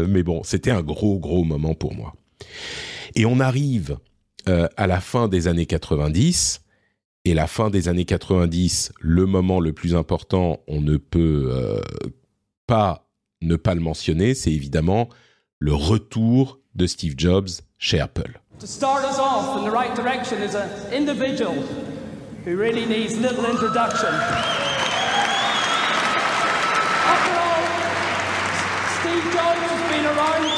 [0.09, 2.15] mais bon, c'était un gros gros moment pour moi.
[3.15, 3.99] Et on arrive
[4.49, 6.61] euh, à la fin des années 90,
[7.25, 11.81] et la fin des années 90, le moment le plus important, on ne peut euh,
[12.67, 13.09] pas
[13.41, 15.09] ne pas le mentionner, c'est évidemment
[15.59, 17.49] le retour de Steve Jobs
[17.79, 18.41] chez Apple.
[18.61, 21.55] To start us off in the right direction is an individual
[22.45, 24.09] who really needs little introduction.
[27.07, 27.63] After all,
[29.01, 30.58] Steve Jobs has been around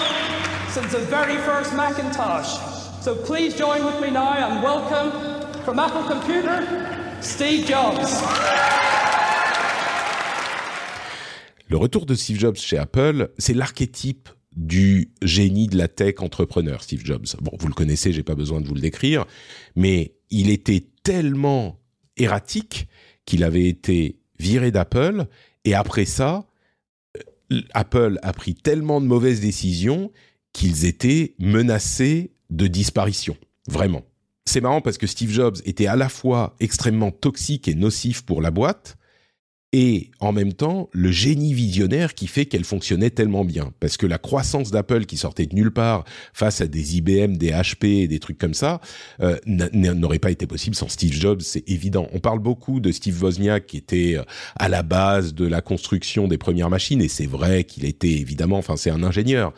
[0.72, 2.60] since the very first Macintosh.
[3.02, 5.10] So please join with me now and welcome
[5.64, 6.64] from Apple Computer,
[7.20, 8.22] Steve Jobs.
[11.68, 16.80] Le retour de Steve Jobs chez Apple, c'est l'archétype du génie de la tech entrepreneur,
[16.84, 17.26] Steve Jobs.
[17.40, 19.26] Bon, vous le connaissez, j'ai pas besoin de vous le décrire,
[19.74, 21.80] mais il était tellement
[22.16, 22.86] erratique
[23.24, 25.26] qu'il avait été viré d'Apple
[25.64, 26.46] et après ça,
[27.16, 30.12] euh, Apple a pris tellement de mauvaises décisions
[30.52, 33.36] qu'ils étaient menacés de disparition.
[33.68, 34.02] Vraiment.
[34.46, 38.42] C'est marrant parce que Steve Jobs était à la fois extrêmement toxique et nocif pour
[38.42, 38.96] la boîte,
[39.72, 43.72] et en même temps le génie visionnaire qui fait qu'elle fonctionnait tellement bien.
[43.78, 47.50] Parce que la croissance d'Apple qui sortait de nulle part face à des IBM, des
[47.52, 48.80] HP, des trucs comme ça,
[49.20, 52.08] euh, n'aurait pas été possible sans Steve Jobs, c'est évident.
[52.12, 54.24] On parle beaucoup de Steve Wozniak qui était euh,
[54.56, 58.58] à la base de la construction des premières machines, et c'est vrai qu'il était évidemment,
[58.58, 59.52] enfin c'est un ingénieur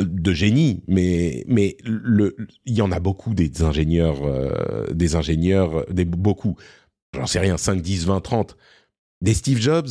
[0.00, 6.04] de génie, mais mais il y en a beaucoup des ingénieurs, euh, des ingénieurs, des
[6.04, 6.56] beaucoup,
[7.14, 8.56] j'en sais rien, 5, 10, 20, 30
[9.20, 9.88] des Steve Jobs,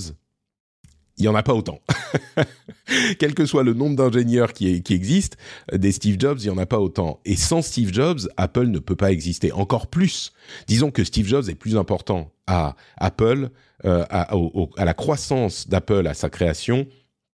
[1.17, 1.81] il y en a pas autant.
[3.19, 5.37] Quel que soit le nombre d'ingénieurs qui, qui existent,
[5.71, 7.19] des Steve Jobs, il y en a pas autant.
[7.25, 9.51] Et sans Steve Jobs, Apple ne peut pas exister.
[9.51, 10.31] Encore plus.
[10.67, 13.49] Disons que Steve Jobs est plus important à Apple,
[13.85, 14.33] euh, à,
[14.85, 16.87] la croissance d'Apple, à sa création,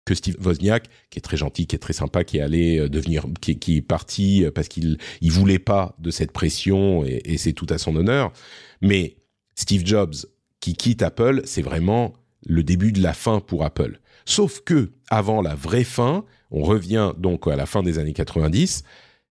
[0.05, 2.89] que Steve Wozniak, qui est très gentil, qui est très sympa, qui est allé euh,
[2.89, 7.67] devenir, qui, est parti parce qu'il il voulait pas de cette pression et, c'est tout
[7.71, 8.33] à son honneur.
[8.81, 9.17] Mais
[9.55, 10.15] Steve Jobs
[10.61, 12.15] qui quitte Apple, c'est vraiment
[12.47, 14.01] le début de la fin pour Apple.
[14.25, 18.85] Sauf que avant la vraie fin, on revient donc à la fin des années 90.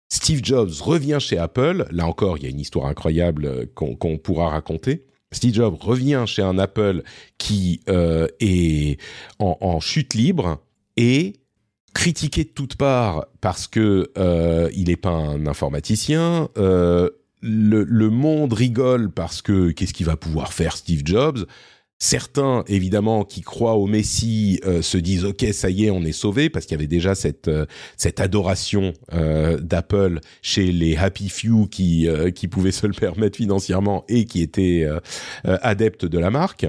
[0.10, 1.86] Steve Jobs revient chez Apple.
[1.92, 5.06] Là encore, il y a une histoire incroyable qu'on qu pourra raconter.
[5.32, 7.04] Steve Jobs revient chez un Apple
[7.38, 9.00] qui euh, est
[9.40, 10.62] en, chute libre
[10.96, 11.34] et
[11.94, 16.50] critiqué de toutes parts parce que euh, il n'est pas un informaticien.
[16.58, 17.10] Euh,
[17.42, 21.46] le, monde rigole parce que qu'est-ce qu'il va pouvoir faire Steve Jobs?
[22.00, 26.12] Certains, évidemment, qui croient au Messie, euh, se disent OK, ça y est, on est
[26.12, 31.28] sauvé, parce qu'il y avait déjà cette euh, cette adoration euh, d'Apple chez les happy
[31.28, 35.00] few qui euh, qui pouvaient se le permettre financièrement et qui étaient euh,
[35.44, 36.68] adeptes de la marque.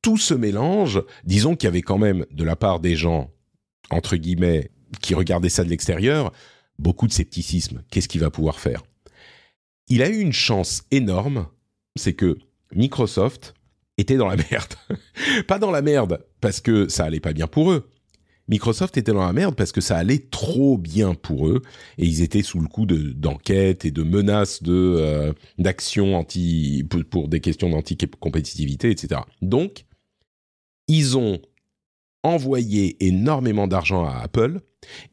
[0.00, 1.02] Tout se mélange.
[1.24, 3.32] Disons qu'il y avait quand même de la part des gens
[3.90, 4.70] entre guillemets
[5.02, 6.32] qui regardaient ça de l'extérieur
[6.78, 7.82] beaucoup de scepticisme.
[7.90, 8.84] Qu'est-ce qu'il va pouvoir faire?
[9.88, 11.48] Il a eu une chance énorme,
[11.96, 12.38] c'est que
[12.74, 13.54] Microsoft
[13.98, 14.74] était dans la merde.
[15.46, 17.90] pas dans la merde parce que ça allait pas bien pour eux.
[18.48, 21.60] Microsoft était dans la merde parce que ça allait trop bien pour eux
[21.98, 26.82] et ils étaient sous le coup de d'enquêtes et de menaces de euh, d'actions anti
[27.10, 29.20] pour, des questions d'anti-compétitivité, etc.
[29.42, 29.84] Donc
[30.86, 31.40] ils ont
[32.22, 34.60] envoyé énormément d'argent à Apple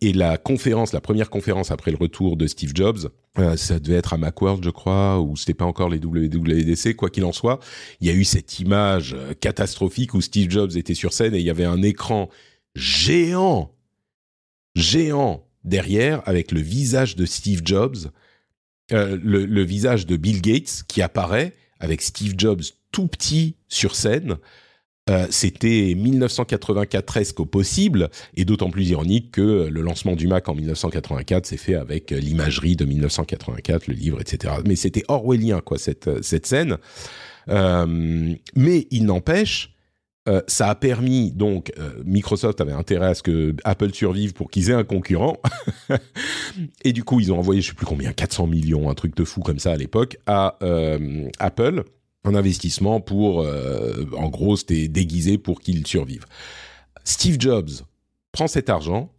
[0.02, 3.98] et la conférence, la première conférence après le retour de Steve Jobs, euh, ça devait
[3.98, 7.60] être à Macworld, je crois, ou c'était pas encore les WWDC, quoi qu'il en soit.
[8.00, 11.40] Il y a eu cette image euh, catastrophique où Steve Jobs était sur scène et
[11.40, 12.30] il y avait un écran
[12.76, 13.72] géant,
[14.76, 18.12] géant derrière avec le visage de Steve Jobs,
[18.92, 23.96] euh, le, le visage de Bill Gates qui apparaît avec Steve Jobs tout petit sur
[23.96, 24.38] scène.
[25.08, 30.50] Euh, c'était 1984 esque au possible, et d'autant plus ironique que le lancement du Mac
[30.50, 34.56] en 1984 s'est fait avec l'imagerie de 1984, le livre, etc.
[34.66, 36.78] Mais c'était orwellien, quoi, cette, cette scène.
[37.50, 39.76] Euh, mais il n'empêche,
[40.28, 41.72] euh, ça a permis donc
[42.04, 45.38] Microsoft avait intérêt à ce que Apple survive pour qu'ils aient un concurrent
[46.84, 49.24] et du coup ils ont envoyé je sais plus combien 400 millions un truc de
[49.24, 50.58] fou comme ça à l'époque à
[51.38, 51.84] Apple
[52.26, 56.26] un investissement pour, euh, en gros, c'était déguisé pour qu'il survive.
[57.04, 57.70] Steve Jobs
[58.32, 59.12] prend cet argent,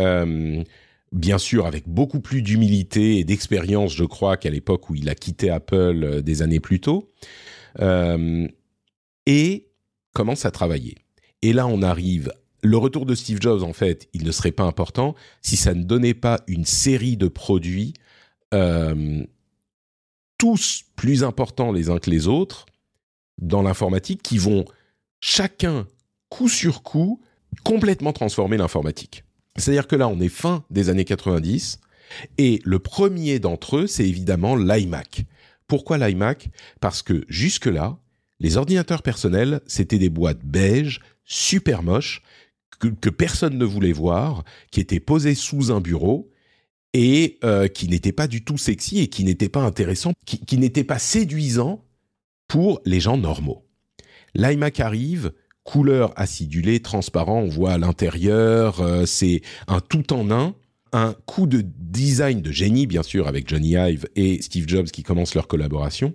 [0.00, 0.62] euh,
[1.10, 5.14] bien sûr avec beaucoup plus d'humilité et d'expérience, je crois, qu'à l'époque où il a
[5.14, 7.12] quitté Apple euh, des années plus tôt,
[9.24, 9.68] et
[10.12, 10.96] commence à travailler.
[11.40, 12.32] Et là, on arrive.
[12.62, 15.82] Le retour de Steve Jobs, en fait, il ne serait pas important si ça ne
[15.82, 17.94] donnait pas une série de produits,
[20.42, 22.66] tous plus importants les uns que les autres,
[23.40, 24.64] dans l'informatique, qui vont
[25.20, 25.86] chacun,
[26.30, 27.20] coup sur coup,
[27.62, 29.22] complètement transformer l'informatique.
[29.54, 31.78] C'est-à-dire que là, on est fin des années 90,
[32.38, 35.26] et le premier d'entre eux, c'est évidemment l'iMac.
[35.68, 36.50] Pourquoi l'iMac?
[36.80, 37.98] Parce que jusque-là,
[38.40, 42.20] les ordinateurs personnels, c'était des boîtes beige, super moches,
[42.80, 46.31] que, que, personne ne voulait voir, qui étaient posées sous un bureau
[46.94, 50.58] et euh, qui n'étaient pas du tout sexy et qui n'étaient pas intéressants, qui, qui
[50.58, 51.84] n'étaient pas séduisants
[52.48, 53.64] pour les gens normaux.
[54.34, 55.32] L'iMac arrive,
[55.64, 60.54] couleur acidulée, transparent, on voit à l'intérieur, euh, c'est un tout en un,
[60.92, 65.02] un coup de design de génie, bien sûr, avec Johnny Ive et Steve Jobs qui
[65.02, 66.14] commencent leur collaboration.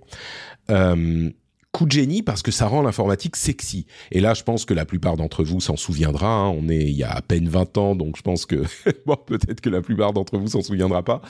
[0.69, 1.29] Euh,
[1.71, 3.85] coup de génie parce que ça rend l'informatique sexy.
[4.11, 6.27] Et là, je pense que la plupart d'entre vous s'en souviendra.
[6.27, 6.49] Hein.
[6.49, 8.63] On est il y a à peine 20 ans, donc je pense que
[9.05, 11.21] bon, peut-être que la plupart d'entre vous s'en souviendra pas,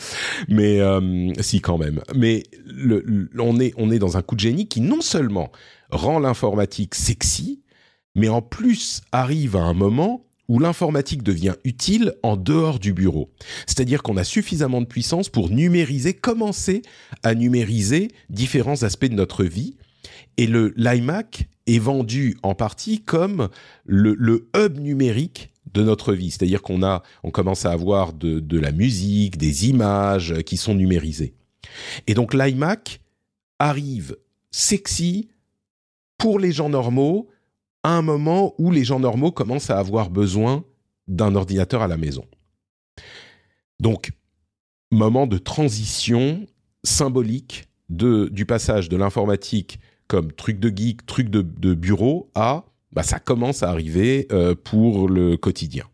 [0.47, 2.01] mais euh, si quand même.
[2.15, 2.43] Mais
[3.39, 5.51] on est on est dans un coup de génie qui non seulement
[5.89, 7.61] rend l'informatique sexy,
[8.15, 13.31] mais en plus arrive à un moment où l'informatique devient utile en dehors du bureau.
[13.65, 16.81] C'est-à-dire qu'on a suffisamment de puissance pour numériser, commencer
[17.23, 19.77] à numériser différents aspects de notre vie.
[20.37, 23.49] Et le l'iMac est vendu en partie comme
[23.85, 26.31] le, hub numérique de notre vie.
[26.31, 31.33] C'est-à-dire qu'on a, on commence à avoir de, la musique, des images qui sont numérisées.
[32.07, 33.01] Et donc l'iMac
[33.59, 34.17] arrive
[34.51, 35.29] sexy
[36.17, 37.29] pour les gens normaux,
[37.83, 40.63] à un moment où les gens normaux commencent à avoir besoin
[41.07, 42.25] d'un ordinateur à la maison.
[43.79, 44.11] Donc,
[44.91, 46.45] moment de transition
[46.83, 53.19] symbolique du passage de l'informatique comme truc de geek, truc de, bureau, à bah, ça
[53.19, 55.85] commence à arriver euh, pour le quotidien.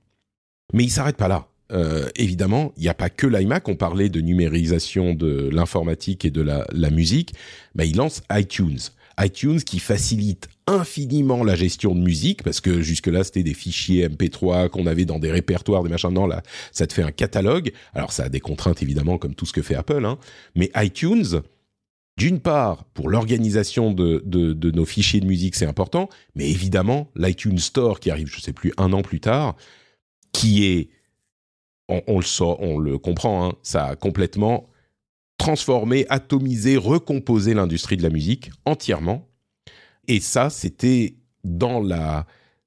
[0.74, 1.48] Mais il s'arrête pas là.
[1.72, 3.68] Euh, évidemment, il n'y a pas que l'iMac.
[3.68, 7.34] On parlait de numérisation de l'informatique et de la, la musique.
[7.74, 8.80] Bah, il lance iTunes
[9.20, 14.08] iTunes qui facilite infiniment la gestion de musique parce que jusque là c'était des fichiers
[14.08, 16.42] MP3 qu'on avait dans des répertoires des machins non là
[16.72, 19.62] ça te fait un catalogue alors ça a des contraintes évidemment comme tout ce que
[19.62, 20.18] fait Apple hein,
[20.56, 21.42] mais iTunes
[22.18, 24.24] d'une part pour l'organisation de,
[24.72, 28.74] nos fichiers de musique c'est important mais évidemment l'iTunes Store qui arrive je sais plus
[28.78, 29.56] un an plus tard
[30.32, 30.90] qui est
[31.90, 34.70] on, le on le comprend hein, ça a complètement
[35.38, 39.28] transformer, atomiser, recomposer l'industrie de la musique entièrement.
[40.08, 41.82] Et ça, c'était dans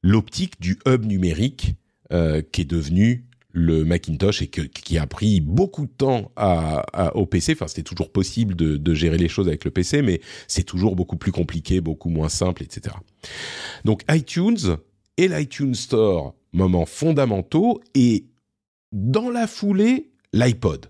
[0.02, 1.74] l'optique du hub numérique
[2.12, 3.25] euh, qui est devenu
[3.56, 7.54] le Macintosh et qui a pris beaucoup de temps à, au PC.
[7.54, 11.16] Enfin, c'était toujours possible de, gérer les choses avec le PC, mais c'est toujours beaucoup
[11.16, 12.94] plus compliqué, beaucoup moins simple, etc.
[13.86, 14.76] Donc iTunes
[15.16, 18.26] et l'iTunes Store, moments fondamentaux, et
[18.92, 20.86] dans la foulée, l'iPod.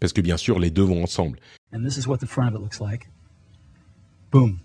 [0.00, 1.40] Parce que bien sûr, les deux vont ensemble.
[1.72, 3.10] And this is what the front of it looks like.
[4.30, 4.60] Boom.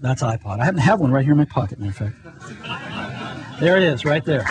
[0.00, 0.60] That's iPod.
[0.60, 2.14] I have one right here in my pocket, matter fact.
[3.58, 4.44] There it is, right there.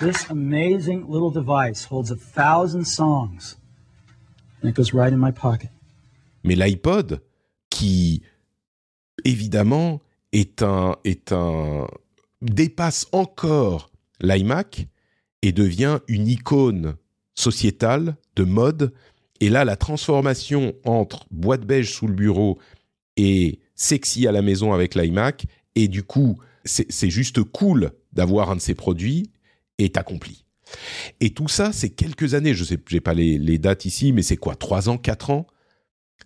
[0.00, 3.58] This amazing little device holds a thousand songs.
[4.62, 5.68] And it goes right in my pocket.
[6.42, 7.20] Mais l'iPod,
[7.68, 8.22] qui
[9.26, 10.00] évidemment
[10.32, 11.86] est un, est un,
[12.40, 13.90] dépasse encore
[14.22, 14.86] l'iMac
[15.42, 16.96] et devient une icône
[17.34, 18.94] sociétale, de mode.
[19.40, 22.58] Et là, la transformation entre boîte beige sous le bureau
[23.18, 25.44] et sexy à la maison avec l'iMac,
[25.74, 29.30] et du coup, c'est juste cool d'avoir un de ces produits,
[29.84, 30.44] est accompli.
[31.20, 34.36] Et tout ça, c'est quelques années, je sais, j'ai pas les, dates ici, mais c'est
[34.36, 35.46] quoi, trois ans, quatre ans?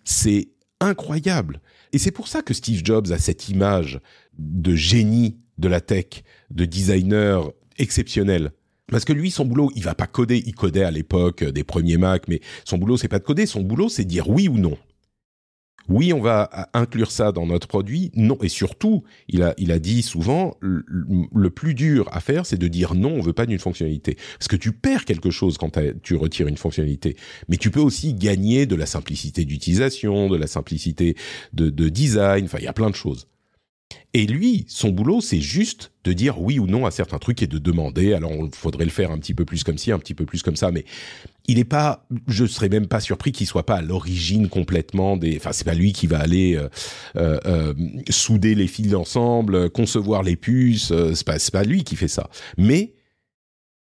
[0.03, 0.49] C'est
[0.79, 1.61] incroyable.
[1.93, 3.99] Et c'est pour ça que Steve Jobs a cette image
[4.37, 8.51] de génie de la tech, de designer exceptionnel.
[8.87, 10.43] Parce que lui, son boulot, il va pas coder.
[10.45, 13.45] Il codait à l'époque des premiers Mac, mais son boulot, c'est pas de coder.
[13.45, 14.77] Son boulot, c'est dire oui ou non.
[15.87, 18.11] Oui, on va inclure ça dans notre produit.
[18.15, 22.57] Non, et surtout, il a, il a dit souvent, le, plus dur à faire, c'est
[22.57, 24.17] de dire non, on veut pas d'une fonctionnalité.
[24.39, 27.15] Parce que tu perds quelque chose quand tu retires une fonctionnalité.
[27.49, 31.15] Mais tu peux aussi gagner de la simplicité d'utilisation, de la simplicité
[31.53, 32.45] de, de design.
[32.45, 33.27] Enfin, il y a plein de choses.
[34.13, 37.47] Et lui, son boulot, c'est juste de dire oui ou non à certains trucs et
[37.47, 38.13] de demander.
[38.13, 40.41] Alors, il faudrait le faire un petit peu plus comme ci, un petit peu plus
[40.41, 40.85] comme ça, mais
[41.47, 42.07] il n'est pas.
[42.27, 45.37] Je serais même pas surpris qu'il soit pas à l'origine complètement des.
[45.37, 46.69] Enfin, c'est pas lui qui va aller euh,
[47.17, 47.73] euh, euh
[48.09, 50.91] souder les fils ensemble, concevoir les puces.
[50.91, 52.29] Euh, c'est pas, pas lui qui fait ça.
[52.57, 52.93] Mais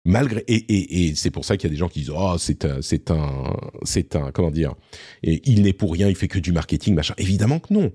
[0.05, 2.35] malgré et, et, et c'est pour ça qu'il y a des gens qui disent oh
[2.39, 3.53] c'est un c'est un
[3.83, 4.73] c'est un comment dire
[5.21, 7.91] et il n'est pour rien il fait que du marketing machin évidemment que non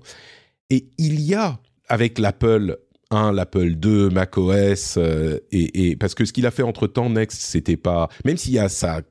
[0.69, 1.59] et il y a
[1.89, 2.77] avec l'Apple
[3.11, 7.09] 1, l'Apple 2, macOS, euh, et, et, parce que ce qu'il a fait entre temps,
[7.09, 9.01] Next, c'était pas, même s'il y a ça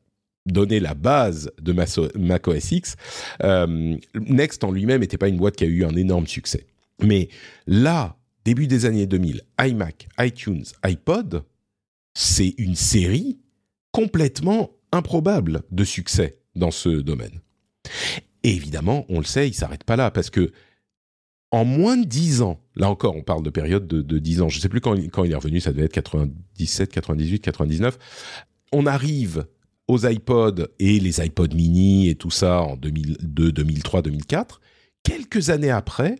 [0.47, 2.97] donné la base de macOS X,
[3.42, 6.66] euh, Next en lui-même n'était pas une boîte qui a eu un énorme succès.
[7.03, 7.28] Mais
[7.66, 11.44] là, début des années 2000, iMac, iTunes, iPod,
[12.14, 13.38] c'est une série
[13.92, 17.40] complètement improbable de succès dans ce domaine.
[18.42, 20.53] Et évidemment, on le sait, il s'arrête pas là parce que
[21.51, 24.49] en moins de 10 ans, là encore, on parle de période de, de 10 ans,
[24.49, 27.99] je ne sais plus quand, quand, il est revenu, ça devait être 97, 98, 99,
[28.72, 29.47] on arrive
[29.89, 34.61] aux iPods et les iPod mini et tout ça en 2002, 2003, 2004.
[35.03, 36.16] Quelques années après,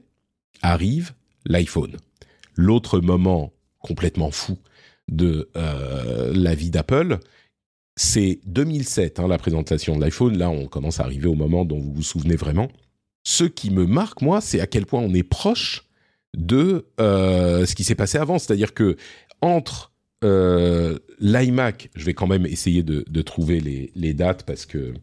[0.62, 1.12] arrive
[1.45, 1.97] l'iPhone.
[2.55, 4.59] L'autre moment complètement fou
[5.09, 7.19] de euh, la vie d'Apple,
[7.97, 10.37] c'est 2007, hein, la présentation de l'iPhone.
[10.37, 12.69] Là, on commence à arriver au moment dont vous vous souvenez vraiment
[13.27, 15.89] ce qui me marque, moi, c'est à quel point on est proche
[16.37, 18.39] de euh, ce qui s'est passé avant.
[18.39, 18.97] C'est-à-dire que
[19.41, 19.91] entre
[20.25, 24.95] euh, l'iMac, je vais quand même essayer de, trouver les, dates parce que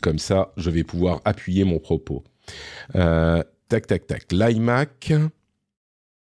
[0.00, 2.24] comme ça, je vais pouvoir appuyer mon propos.
[2.94, 4.32] Euh, tac, tac, tac.
[4.32, 5.12] L'iMac,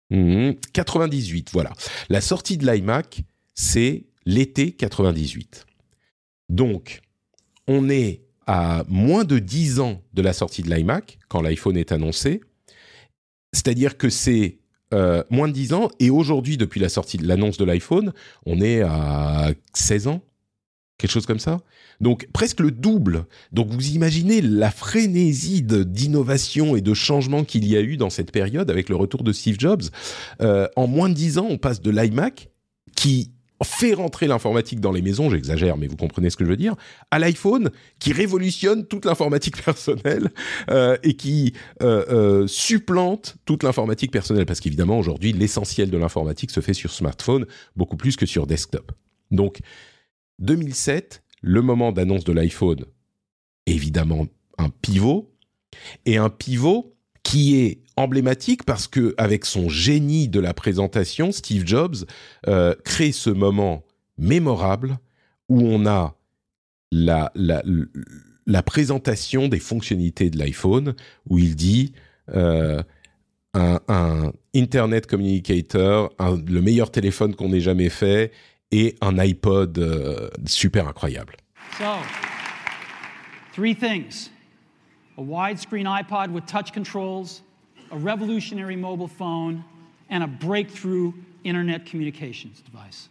[0.09, 1.73] 98, hmm, voilà.
[2.09, 3.23] La sortie de l'iMac,
[3.53, 5.65] c'est l'été 98.
[6.49, 7.01] Donc,
[7.67, 11.91] on est à moins de 10 ans de la sortie de l'iMac, quand l'iPhone est
[11.91, 12.41] annoncé.
[13.51, 14.59] C'est-à-dire que c'est
[14.95, 18.13] euh, moins de 10 ans, et aujourd'hui, depuis la sortie de l'annonce de l'iPhone,
[18.45, 20.21] on est à 16 ans,
[20.97, 21.59] quelque chose comme ça.
[22.01, 23.25] Donc presque le double.
[23.51, 28.31] Donc vous imaginez la frénésie d'innovation et de changement qu'il y a eu dans cette
[28.31, 29.83] période avec le retour de Steve Jobs.
[30.41, 32.49] Euh, en moins de 10 ans, on passe de l'iMac,
[32.95, 33.31] qui
[33.63, 36.75] fait rentrer l'informatique dans les maisons, j'exagère, mais vous comprenez ce que je veux dire,
[37.11, 40.31] à l'iPhone qui révolutionne toute l'informatique personnelle
[40.69, 46.51] euh, et qui euh, euh, supplante toute l'informatique personnelle, parce qu'évidemment aujourd'hui l'essentiel de l'informatique
[46.51, 47.45] se fait sur smartphone
[47.75, 48.91] beaucoup plus que sur desktop.
[49.31, 49.59] Donc
[50.39, 52.85] 2007, le moment d'annonce de l'iPhone,
[53.65, 54.27] évidemment
[54.57, 55.31] un pivot,
[56.05, 56.94] et un pivot
[57.25, 62.05] qui est emblématique parce que avec son génie de la présentation, Steve Jobs
[62.47, 63.83] euh, crée ce moment
[64.17, 64.99] mémorable
[65.49, 66.15] où on a
[66.91, 67.31] la,
[68.63, 70.93] présentation des fonctionnalités de l'iPhone,
[71.27, 71.93] où il dit
[72.33, 72.81] euh,
[73.55, 78.31] un, Internet Communicator, un, le meilleur téléphone qu'on ait jamais fait,
[78.71, 81.35] et un iPod euh, super incroyable.
[81.77, 81.85] So,
[83.53, 84.29] three things.
[85.17, 87.41] A widescreen iPod with touch controls,
[87.91, 89.63] a revolutionary mobile phone,
[90.09, 91.13] and a breakthrough
[91.43, 93.07] internet communications device.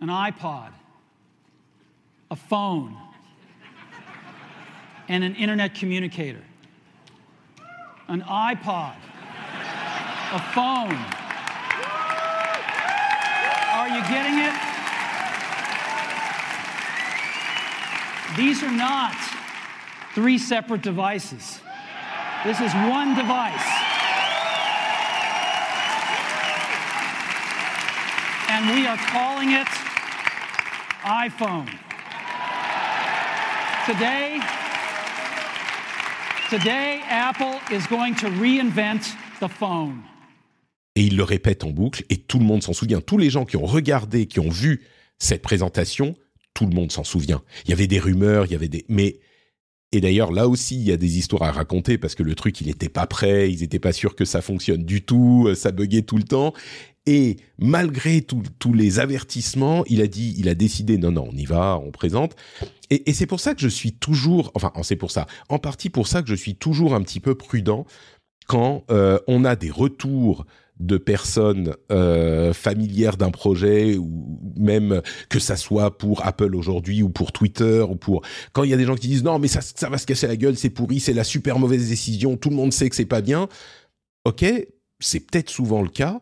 [0.00, 0.72] An iPod,
[2.30, 2.96] a phone,
[5.08, 6.42] and an internet communicator.
[8.08, 8.96] An iPod,
[10.32, 10.98] a phone.
[13.72, 14.54] Are you getting it?
[18.36, 19.16] These are not
[20.14, 21.60] three separate devices.
[22.44, 23.68] This is one device.
[28.48, 29.68] And we are calling it
[31.04, 31.68] iPhone.
[33.86, 34.40] Today,
[36.50, 40.02] today Apple is going to reinvent the phone.
[40.96, 43.00] Et il le répète en boucle et tout le monde s'en souvient.
[43.00, 44.82] Tous les gens qui ont regardé, qui ont vu
[45.18, 46.16] cette présentation,
[46.52, 47.42] tout le monde s'en souvient.
[47.64, 49.20] Il y avait des rumeurs, il y avait des mais
[49.92, 52.60] et d'ailleurs, là aussi, il y a des histoires à raconter parce que le truc,
[52.60, 55.72] il n'était pas prêt, ils n'étaient pas sûrs que ça fonctionne du tout, euh, ça
[55.72, 56.52] buguait tout le temps.
[57.06, 61.44] Et malgré tous les avertissements, il a dit, il a décidé, non, non, on y
[61.44, 62.36] va, on présente.
[62.90, 66.06] Et, c'est pour ça que je suis toujours, enfin, c'est pour ça, en partie pour
[66.06, 67.86] ça que je suis toujours un petit peu prudent
[68.46, 70.44] quand euh, on a des retours
[70.80, 77.10] de personnes euh, familières d'un projet ou même que ça soit pour Apple aujourd'hui ou
[77.10, 78.22] pour Twitter ou pour
[78.52, 80.26] quand il y a des gens qui disent non mais ça ça va se casser
[80.26, 83.04] la gueule c'est pourri c'est la super mauvaise décision tout le monde sait que c'est
[83.04, 83.48] pas bien.
[84.24, 84.44] Ok
[85.00, 86.20] c'est peut-être souvent le cas.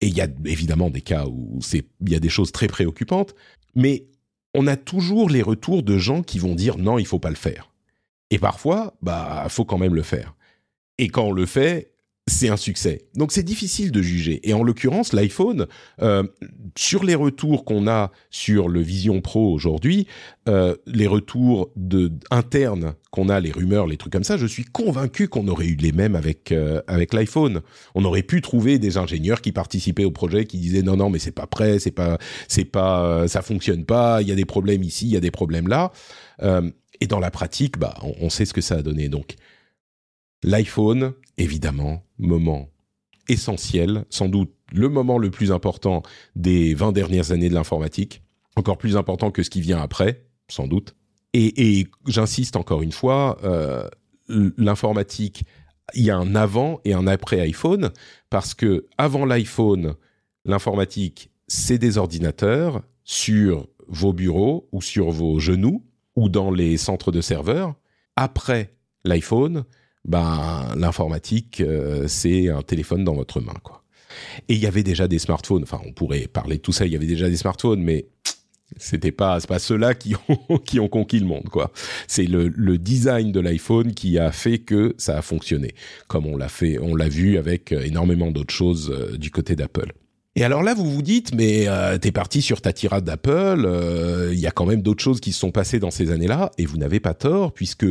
[0.00, 2.68] Et il y a évidemment des cas où c'est il y a des choses très
[2.68, 3.34] préoccupantes.
[3.74, 4.06] Mais
[4.54, 7.36] on a toujours les retours de gens qui vont dire non il faut pas le
[7.36, 7.70] faire.
[8.30, 10.34] Et parfois bah faut quand même le faire.
[10.98, 11.92] Et quand on le fait,
[12.30, 13.02] c'est un succès.
[13.14, 14.40] Donc c'est difficile de juger.
[14.48, 15.66] Et en l'occurrence, l'iPhone,
[16.00, 16.22] euh,
[16.76, 20.06] sur les retours qu'on a sur le Vision Pro aujourd'hui,
[20.48, 21.70] euh, les retours
[22.30, 25.74] internes qu'on a, les rumeurs, les trucs comme ça, je suis convaincu qu'on aurait eu
[25.74, 27.62] les mêmes avec euh, avec l'iPhone.
[27.94, 31.18] On aurait pu trouver des ingénieurs qui participaient au projet qui disaient non non mais
[31.18, 32.18] c'est pas prêt, c'est pas
[32.48, 35.32] c'est pas ça fonctionne pas, il y a des problèmes ici, il y a des
[35.32, 35.90] problèmes là.
[37.00, 39.08] et dans la pratique, bah on, on sait ce que ça a donné.
[39.08, 39.36] Donc
[40.42, 42.70] l'iPhone, évidemment, moment
[43.28, 46.02] essentiel, sans doute le moment le plus important
[46.36, 48.22] des 20 dernières années de l'informatique,
[48.56, 50.94] encore plus important que ce qui vient après, sans doute.
[51.32, 53.88] Et, j'insiste encore une fois, euh,
[54.28, 55.44] l'informatique,
[55.94, 57.90] il y a un avant et un après iPhone,
[58.30, 59.94] parce que avant l'iPhone,
[60.44, 65.84] l'informatique, c'est des ordinateurs sur vos bureaux ou sur vos genoux
[66.16, 67.74] ou dans les centres de serveurs.
[68.16, 68.74] Après
[69.04, 69.64] l'iPhone,
[70.04, 73.84] ben l'informatique euh, c'est un téléphone dans votre main quoi.
[74.48, 75.62] Et il y avait déjà des smartphones.
[75.62, 76.84] Enfin, on pourrait parler de tout ça.
[76.84, 78.06] Il y avait déjà des smartphones, mais
[78.76, 81.72] c'était pas pas ceux-là qui ont qui ont conquis le monde quoi.
[82.08, 85.74] C'est le, le design de l'iPhone qui a fait que ça a fonctionné,
[86.08, 89.54] comme on l'a fait, on l'a vu avec euh, énormément d'autres choses euh, du côté
[89.54, 89.92] d'Apple.
[90.36, 91.66] Et alors là, vous vous dites, mais
[92.00, 93.68] t'es parti sur ta tirade d'Apple.
[94.30, 96.66] Il y a quand même d'autres choses qui se sont passées dans ces années-là, et
[96.66, 97.84] vous n'avez pas tort, puisque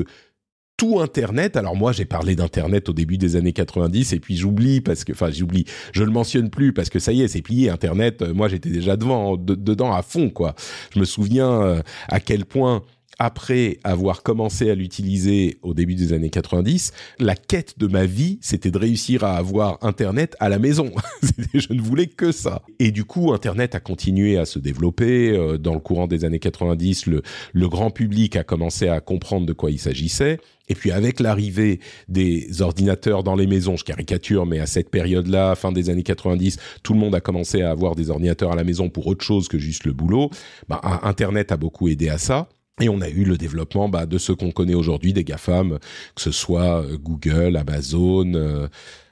[0.80, 1.58] tout Internet.
[1.58, 5.12] Alors moi, j'ai parlé d'Internet au début des années 90 et puis j'oublie parce que,
[5.12, 7.70] enfin, j'oublie, je le mentionne plus parce que ça y est, c'est plié.
[7.70, 10.56] Internet, euh, moi, j'étais déjà devant, dedans à fond, quoi.
[10.96, 12.82] Je me souviens euh, à quel point
[13.20, 18.40] après avoir commencé à l'utiliser au début des années 90, la quête de ma vie,
[18.42, 20.92] c'était de réussir à avoir Internet à la maison.
[21.54, 22.62] je ne voulais que ça.
[22.80, 25.32] Et du coup, Internet a continué à se développer.
[25.32, 27.22] Euh, dans le courant des années 90, le,
[27.68, 30.40] grand public a commencé à comprendre de quoi il s'agissait.
[30.70, 35.56] Et puis avec l'arrivée des ordinateurs dans les maisons, je caricature, mais à cette période-là,
[35.56, 38.64] fin des années 90, tout le monde a commencé à avoir des ordinateurs à la
[38.64, 40.30] maison pour autre chose que juste le boulot.
[40.70, 42.48] Bah, Internet a beaucoup aidé à ça.
[42.82, 45.80] Et on a eu le développement bah, de ce qu'on connaît aujourd'hui des GAFAM,
[46.16, 48.68] que ce soit euh, Google, Amazon, euh,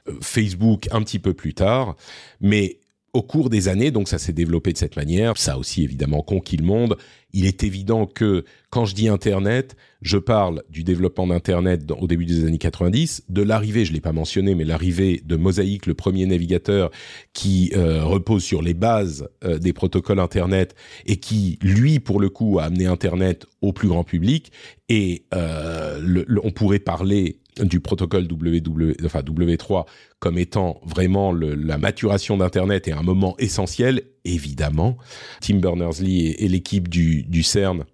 [0.07, 1.95] euh, Facebook un petit peu plus tard.
[2.39, 2.79] Mais
[3.13, 6.21] au cours des années, donc ça s'est développé de cette manière, ça a aussi évidemment
[6.21, 6.97] conquis le monde.
[7.33, 12.25] Il est évident que quand je dis Internet, je parle du développement d'Internet au début
[12.25, 16.25] des années 90, de l'arrivée, je l'ai pas mentionné, mais l'arrivée de Mosaic, le premier
[16.25, 16.91] navigateur
[17.33, 22.29] qui euh, repose sur les bases euh, des protocoles Internet et qui, lui, pour le
[22.29, 24.51] coup, a amené Internet au plus grand public.
[24.89, 29.85] Et euh, on pourrait parler du protocole WW, enfin W3
[30.19, 34.97] comme étant vraiment le, la maturation d'Internet et un moment essentiel, évidemment.
[35.41, 37.85] Tim Berners-Lee et, l'équipe du, du CERN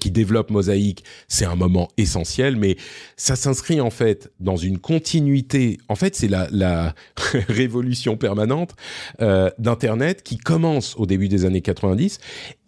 [0.00, 2.76] qui développe Mosaïque, c'est un moment essentiel, mais
[3.16, 5.78] ça s'inscrit en fait dans une continuité.
[5.88, 6.94] En fait, c'est la, la
[7.48, 8.74] révolution permanente
[9.20, 12.18] euh, d'Internet qui commence au début des années 90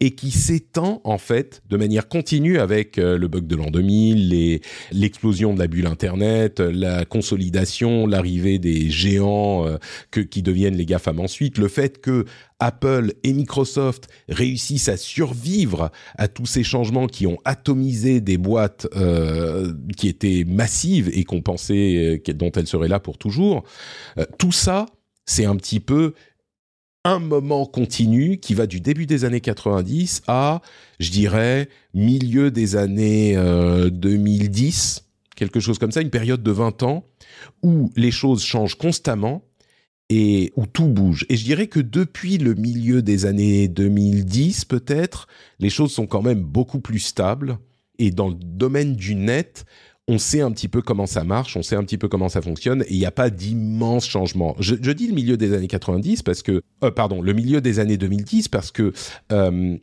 [0.00, 4.60] et qui s'étend en fait de manière continue avec euh, le bug de l'an 2000,
[4.92, 9.78] l'explosion de la bulle Internet, la consolidation, l'arrivée des géants euh,
[10.10, 12.26] que, qui deviennent les GAFAM ensuite, le fait que
[12.64, 18.86] Apple et Microsoft réussissent à survivre à tous ces changements qui ont atomisé des boîtes
[18.96, 23.64] euh, qui étaient massives et qu'on pensait euh, dont elles seraient là pour toujours.
[24.16, 24.86] Euh, tout ça,
[25.26, 26.14] c'est un petit peu
[27.04, 30.62] un moment continu qui va du début des années 90 à,
[31.00, 33.36] je dirais, milieu des années
[33.92, 35.04] 2010,
[35.36, 37.04] quelque chose comme ça, une période de 20 ans
[37.62, 39.42] où les choses changent constamment
[40.10, 41.24] et où tout bouge.
[41.28, 45.26] Et je dirais que depuis le milieu des années 2010, peut-être,
[45.58, 47.58] les choses sont quand même beaucoup plus stables.
[47.98, 49.64] Et dans le domaine du net,
[50.06, 52.42] on sait un petit peu comment ça marche, on sait un petit peu comment ça
[52.42, 54.54] fonctionne, et il n'y a pas d'immenses changements.
[54.58, 57.96] Je, dis le milieu des années 90 parce que, euh, pardon, le milieu des années
[57.96, 58.92] 2010 parce que
[59.32, 59.78] euh,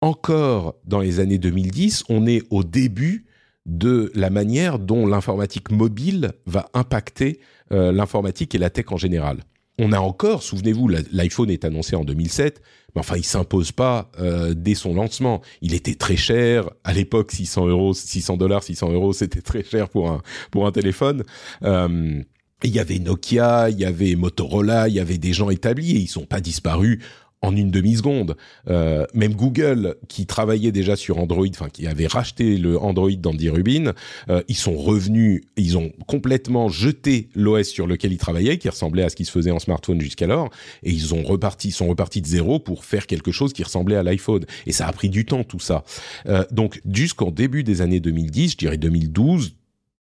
[0.00, 3.26] encore dans les années 2010, on est au début
[3.66, 7.40] de la manière dont l'informatique mobile va impacter
[7.72, 9.38] euh, l'informatique et la tech en général
[9.78, 12.62] on a encore, souvenez-vous, l'iPhone est annoncé en 2007,
[12.94, 15.42] mais enfin, il s'impose pas euh, dès son lancement.
[15.62, 19.88] Il était très cher à l'époque, 600 euros, 600 dollars, 600 euros, c'était très cher
[19.88, 21.24] pour un pour un téléphone.
[21.62, 22.22] Euh,
[22.62, 25.98] il y avait Nokia, il y avait Motorola, il y avait des gens établis et
[25.98, 27.00] ils sont pas disparus
[27.44, 28.36] en une demi-seconde.
[28.68, 33.48] Euh, même Google, qui travaillait déjà sur Android, enfin qui avait racheté le Android d'Andy
[33.48, 33.92] Rubin,
[34.28, 39.04] euh, ils sont revenus, ils ont complètement jeté l'OS sur lequel ils travaillaient, qui ressemblait
[39.04, 40.50] à ce qui se faisait en smartphone jusqu'alors,
[40.82, 44.02] et ils ont reparti, sont repartis de zéro pour faire quelque chose qui ressemblait à
[44.02, 44.44] l'iPhone.
[44.66, 45.84] Et ça a pris du temps tout ça.
[46.26, 49.56] Euh, donc jusqu'en début des années 2010, je dirais 2012,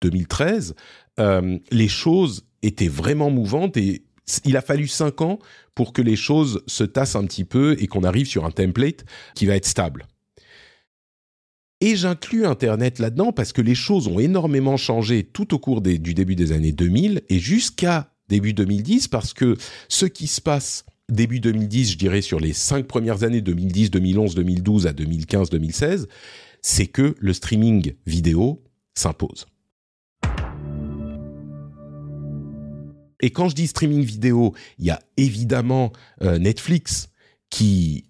[0.00, 0.74] 2013,
[1.18, 4.02] euh, les choses étaient vraiment mouvantes et
[4.44, 5.38] il a fallu cinq ans
[5.78, 9.04] pour que les choses se tassent un petit peu et qu'on arrive sur un template
[9.36, 10.08] qui va être stable.
[11.80, 16.14] Et j'inclus Internet là-dedans parce que les choses ont énormément changé tout au cours du
[16.14, 19.56] début des années 2000 et jusqu'à début 2010 parce que
[19.88, 24.34] ce qui se passe début 2010, je dirais sur les cinq premières années 2010, 2011,
[24.34, 26.08] 2012 à 2015, 2016,
[26.60, 28.64] c'est que le streaming vidéo
[28.96, 29.46] s'impose.
[33.20, 35.92] Et quand je dis streaming vidéo, il y a évidemment
[36.22, 37.08] euh, Netflix
[37.50, 38.04] qui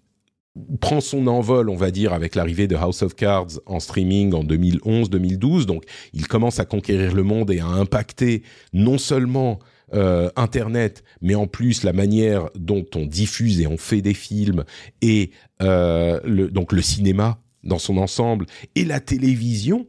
[0.81, 4.43] prend son envol, on va dire, avec l'arrivée de House of Cards en streaming en
[4.43, 5.65] 2011-2012.
[5.65, 5.83] Donc,
[6.13, 8.43] il commence à conquérir le monde et à impacter
[8.73, 9.59] non seulement
[9.93, 14.63] euh, Internet, mais en plus la manière dont on diffuse et on fait des films
[15.01, 15.31] et
[15.63, 18.45] euh, donc le cinéma dans son ensemble
[18.75, 19.87] et la télévision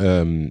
[0.00, 0.48] euh,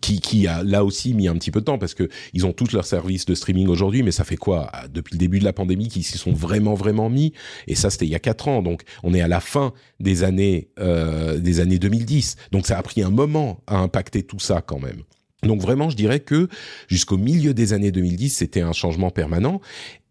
[0.00, 2.72] qui, a là aussi mis un petit peu de temps parce que ils ont tous
[2.72, 5.88] leurs services de streaming aujourd'hui, mais ça fait quoi depuis le début de la pandémie
[5.88, 7.32] qu'ils s'y sont vraiment vraiment mis?
[7.66, 10.24] Et ça c'était il y a quatre ans, donc on est à la fin des
[10.24, 14.60] années euh, des années 2010, donc ça a pris un moment à impacter tout ça
[14.60, 15.02] quand même.
[15.42, 16.48] Donc vraiment, je dirais que
[16.88, 19.60] jusqu'au milieu des années 2010, c'était un changement permanent.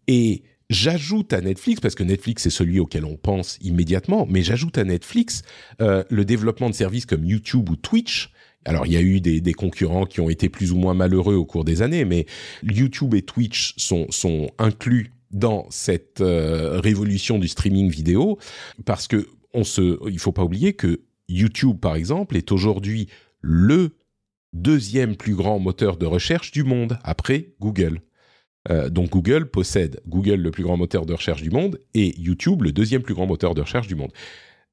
[0.06, 4.78] Et J'ajoute à Netflix, parce que Netflix est celui auquel on pense immédiatement, mais j'ajoute
[4.78, 5.42] à Netflix
[5.82, 8.32] euh, le développement de services comme YouTube ou Twitch,
[8.64, 11.44] alors, il y a eu des, concurrents qui ont été plus ou moins malheureux au
[11.44, 12.26] cours des années, mais
[12.62, 14.06] YouTube et Twitch sont,
[14.58, 18.38] inclus dans cette euh, révolution du streaming vidéo
[18.84, 23.08] parce que on se, il faut pas oublier que YouTube, par exemple, est aujourd'hui
[23.40, 23.96] le
[24.52, 28.00] deuxième plus grand moteur de recherche du monde après Google.
[28.70, 32.62] Euh, donc Google possède Google le plus grand moteur de recherche du monde et YouTube
[32.62, 34.12] le deuxième plus grand moteur de recherche du monde.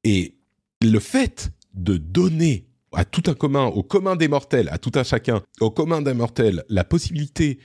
[0.03, 0.37] Et
[0.81, 5.03] le fait de donner à tout un commun, au commun des mortels, à tout un
[5.03, 7.59] chacun, au commun des mortels, la possibilité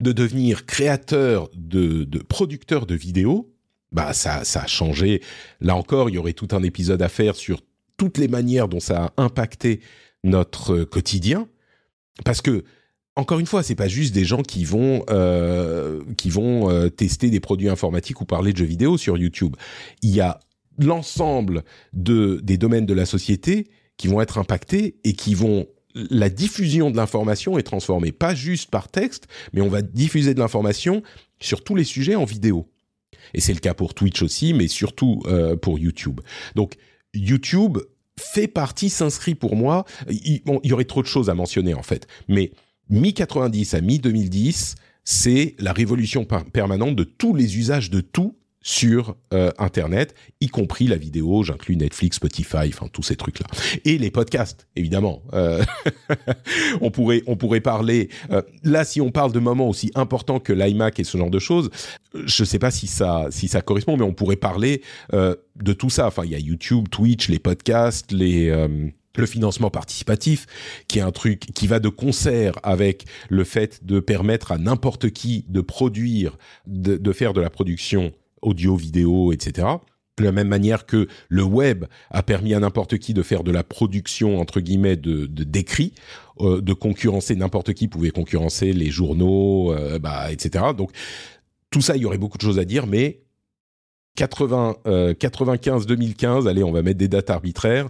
[0.00, 3.52] de devenir créateur, de, de producteur de vidéos,
[3.92, 5.22] bah ça, ça a changé.
[5.60, 7.62] Là encore, il y aurait tout un épisode à faire sur
[7.96, 9.80] toutes les manières dont ça a impacté
[10.24, 11.48] notre quotidien,
[12.24, 12.64] parce que
[13.14, 17.30] encore une fois, c'est pas juste des gens qui vont euh, qui vont euh, tester
[17.30, 19.56] des produits informatiques ou parler de jeux vidéo sur YouTube.
[20.02, 20.38] Il y a
[20.78, 26.28] l'ensemble de des domaines de la société qui vont être impactés et qui vont la
[26.28, 31.02] diffusion de l'information est transformée, pas juste par texte, mais on va diffuser de l'information
[31.40, 32.68] sur tous les sujets en vidéo.
[33.34, 36.20] Et c'est le cas pour Twitch aussi, mais surtout euh, pour YouTube.
[36.54, 36.74] Donc
[37.14, 37.78] YouTube
[38.18, 39.84] fait partie, s'inscrit pour moi.
[40.08, 42.52] Il, il, y aurait trop de choses à mentionner en fait, mais
[42.90, 44.74] mi 90 à mi 2010,
[45.04, 48.36] c'est la révolution permanente de tous les usages de tout
[48.66, 53.46] sur euh, Internet, y compris la vidéo, j'inclus Netflix, Spotify, enfin tous ces trucs-là.
[53.84, 55.22] Et les podcasts, évidemment.
[55.34, 55.62] Euh,
[56.80, 60.52] on pourrait on pourrait parler euh, là si on parle de moments aussi importants que
[60.52, 61.70] l'iMac et ce genre de choses.
[62.12, 66.08] Je sais pas si ça si ça correspond, mais on pourrait parler de tout ça.
[66.08, 68.50] Enfin, il y a YouTube, Twitch, les podcasts, les
[69.16, 70.46] le financement participatif,
[70.88, 75.10] qui est un truc qui va de concert avec le fait de permettre à n'importe
[75.10, 76.36] qui de produire,
[76.66, 78.12] de, de faire de la production
[78.42, 79.66] audio, vidéo, etc.
[80.18, 83.50] De la même manière que le web a permis à n'importe qui de faire de
[83.50, 85.92] la production entre guillemets de d'écrits,
[86.40, 90.66] euh, de concurrencer n'importe qui pouvait concurrencer les journaux, euh, bah, etc.
[90.76, 90.92] Donc
[91.70, 93.24] tout ça, il y aurait beaucoup de choses à dire, mais
[94.16, 94.76] 80,
[95.18, 97.88] 95, 2015, allez, on va mettre des dates arbitraires.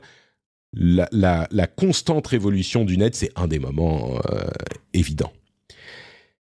[0.73, 4.49] La, la, constante révolution du net, c'est un des moments euh,
[4.93, 5.33] évidents.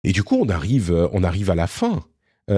[0.02, 2.02] Et du coup, on arrive, on arrive à la fin.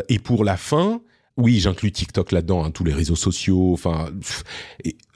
[0.09, 1.03] et pour la fin,
[1.41, 3.73] oui, j'inclus TikTok là-dedans, hein, tous les réseaux sociaux.
[3.73, 4.11] Enfin,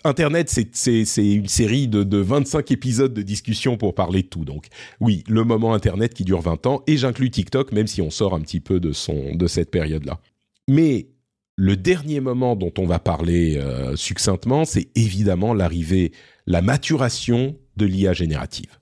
[0.05, 4.45] Internet, c'est une série de, de 25 épisodes de discussion pour parler de tout.
[4.45, 4.67] Donc,
[5.01, 8.35] oui, le moment Internet qui dure 20 ans, et j'inclus TikTok, même si on sort
[8.35, 10.21] un petit peu de son de cette période-là.
[10.69, 11.09] Mais
[11.57, 16.13] le dernier moment dont on va parler euh, succinctement, c'est évidemment l'arrivée,
[16.47, 18.79] la maturation de l'IA générative.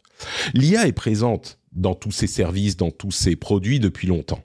[0.55, 4.43] L'IA est présente dans tous ces services, dans tous ces produits depuis longtemps.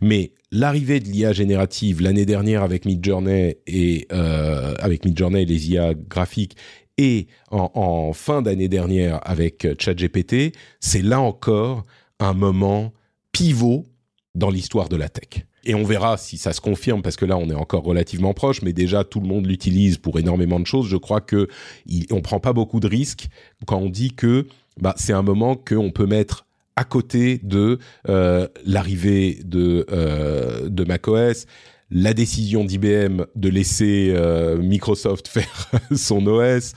[0.00, 5.94] Mais l'arrivée de l'IA générative l'année dernière avec Midjourney et euh, avec Midjourney les IA
[5.94, 6.56] graphiques
[7.00, 11.86] et en, fin d'année dernière avec ChatGPT, c'est là encore
[12.18, 12.92] un moment
[13.32, 13.86] pivot
[14.34, 15.46] dans l'histoire de la tech.
[15.64, 18.60] Et on verra si ça se confirme parce que là on est encore relativement proche,
[18.60, 20.88] mais déjà tout le monde l'utilise pour énormément de choses.
[20.88, 21.48] Je crois que
[21.86, 23.28] il, on prend pas beaucoup de risques
[23.66, 24.46] quand on dit que
[24.78, 26.46] bah, c'est un moment qu'on peut mettre
[26.76, 31.46] à côté de euh, l'arrivée de, euh, de macOS,
[31.90, 36.72] la décision d'IBM de laisser euh, Microsoft faire son OS,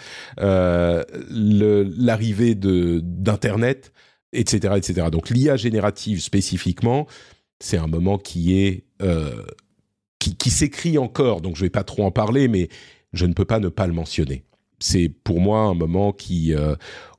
[1.29, 3.93] l'arrivée d'internet.
[4.33, 5.07] etc., etc.
[5.11, 7.07] Donc l'IA générative spécifiquement,
[7.59, 8.85] c'est un moment qui est
[10.19, 11.41] qui, qui s'écrit encore.
[11.41, 12.69] Donc je vais pas trop en parler, mais
[13.13, 14.43] je ne peux pas ne pas le mentionner.
[14.79, 16.53] C'est pour moi un moment qui,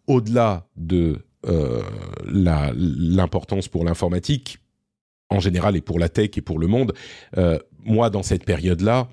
[0.07, 1.25] au-delà de
[2.25, 4.59] l'importance pour l'informatique
[5.31, 6.95] en général et pour la tech et pour le monde,
[7.37, 9.09] euh, moi dans cette période-là,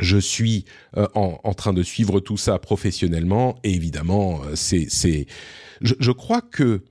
[0.00, 0.64] je suis
[0.96, 5.26] euh, en, train de suivre tout ça professionnellement et évidemment, euh, c'est,
[5.80, 6.84] je, crois que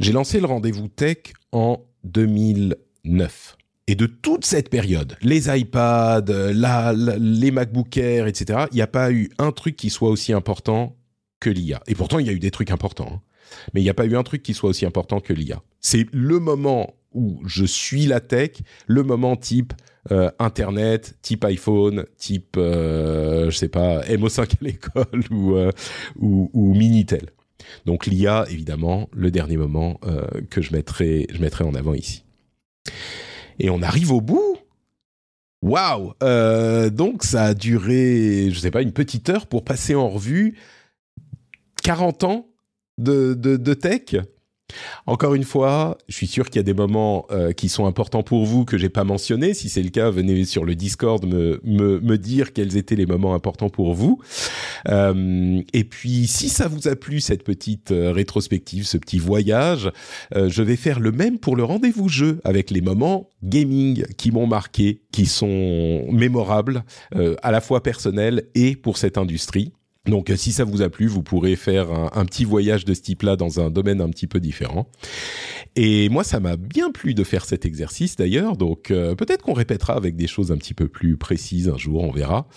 [0.00, 1.18] j'ai lancé le rendez-vous tech
[1.52, 3.56] en 2009.
[3.88, 8.86] Et de toute cette période, les iPads, euh, les MacBook Air, etc., il n'y a
[8.86, 10.96] pas eu un truc qui soit aussi important
[11.40, 11.82] que l'IA.
[11.88, 13.10] Et pourtant, il y a eu des trucs importants.
[13.12, 13.20] hein.
[13.74, 15.62] Mais il n'y a pas eu un truc qui soit aussi important que l'IA.
[15.80, 18.50] C'est le moment où je suis la tech,
[18.86, 19.72] le moment type
[20.10, 25.70] euh, Internet, type iPhone, type, euh, je sais pas, MO5 à l'école ou, euh,
[26.18, 27.30] ou, ou Minitel.
[27.86, 32.24] Donc l'IA, évidemment, le dernier moment euh, que je mettrai, je mettrai en avant ici.
[33.60, 34.56] Et on arrive au bout.
[35.62, 36.14] Waouh
[36.90, 40.58] Donc ça a duré, je sais pas, une petite heure pour passer en revue
[41.84, 42.51] 40 ans
[42.98, 44.16] de, de, de tech.
[45.06, 48.22] Encore une fois, je suis sûr qu'il y a des moments euh, qui sont importants
[48.22, 49.54] pour vous que j'ai pas mentionnés.
[49.54, 53.06] Si c'est le cas, venez sur le Discord me, me, me dire quels étaient les
[53.06, 54.20] moments importants pour vous.
[54.88, 59.90] Euh, et puis, si ça vous a plu cette petite euh, rétrospective, ce petit voyage,
[60.34, 64.30] euh, je vais faire le même pour le rendez-vous jeu avec les moments gaming qui
[64.30, 66.84] m'ont marqué, qui sont mémorables,
[67.14, 69.72] euh, à la fois personnels et pour cette industrie.
[70.06, 73.02] Donc, euh, si ça vous a plu, vous pourrez faire un, petit voyage de ce
[73.02, 74.88] type-là dans un domaine un petit peu différent.
[75.76, 78.56] Et moi, ça m'a bien plu de faire cet exercice d'ailleurs.
[78.56, 82.02] Donc, euh, peut-être qu'on répétera avec des choses un petit peu plus précises un jour,
[82.02, 82.48] on verra.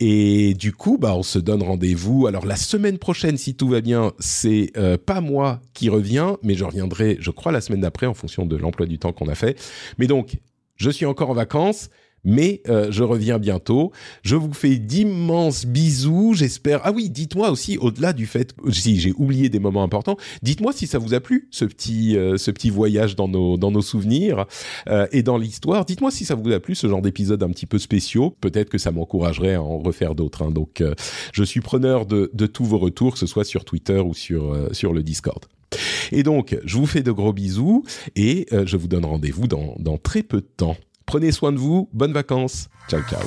[0.00, 2.26] Et du coup, bah, on se donne rendez-vous.
[2.26, 6.54] Alors, la semaine prochaine, si tout va bien, c'est euh, pas moi qui reviens, mais
[6.54, 9.36] je reviendrai, je crois, la semaine d'après en fonction de l'emploi du temps qu'on a
[9.36, 9.56] fait.
[9.98, 10.40] Mais donc,
[10.74, 11.90] je suis encore en vacances.
[12.24, 13.90] Mais euh, je reviens bientôt.
[14.22, 16.34] Je vous fais d'immenses bisous.
[16.34, 16.80] J'espère.
[16.84, 20.86] Ah oui, dites-moi aussi, au-delà du fait, si j'ai oublié des moments importants, dites-moi si
[20.86, 24.46] ça vous a plu ce petit, euh, ce petit voyage dans nos, dans nos souvenirs
[24.88, 25.84] euh, et dans l'histoire.
[25.84, 28.36] Dites-moi si ça vous a plu ce genre d'épisode un petit peu spéciaux.
[28.40, 30.42] Peut-être que ça m'encouragerait à en refaire d'autres.
[30.42, 30.50] hein.
[30.50, 30.94] Donc, euh,
[31.32, 34.52] je suis preneur de, de tous vos retours, que ce soit sur Twitter ou sur,
[34.52, 35.44] euh, sur le Discord.
[36.12, 37.82] Et donc, je vous fais de gros bisous
[38.14, 40.76] et euh, je vous donne rendez-vous dans, dans très peu de temps.
[41.06, 42.68] Prenez soin de vous, bonnes vacances.
[42.88, 43.20] Ciao, ciao.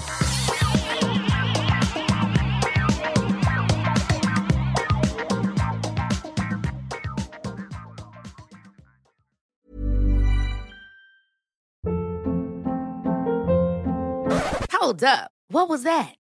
[14.72, 15.32] Hold up.
[15.50, 16.16] What was that?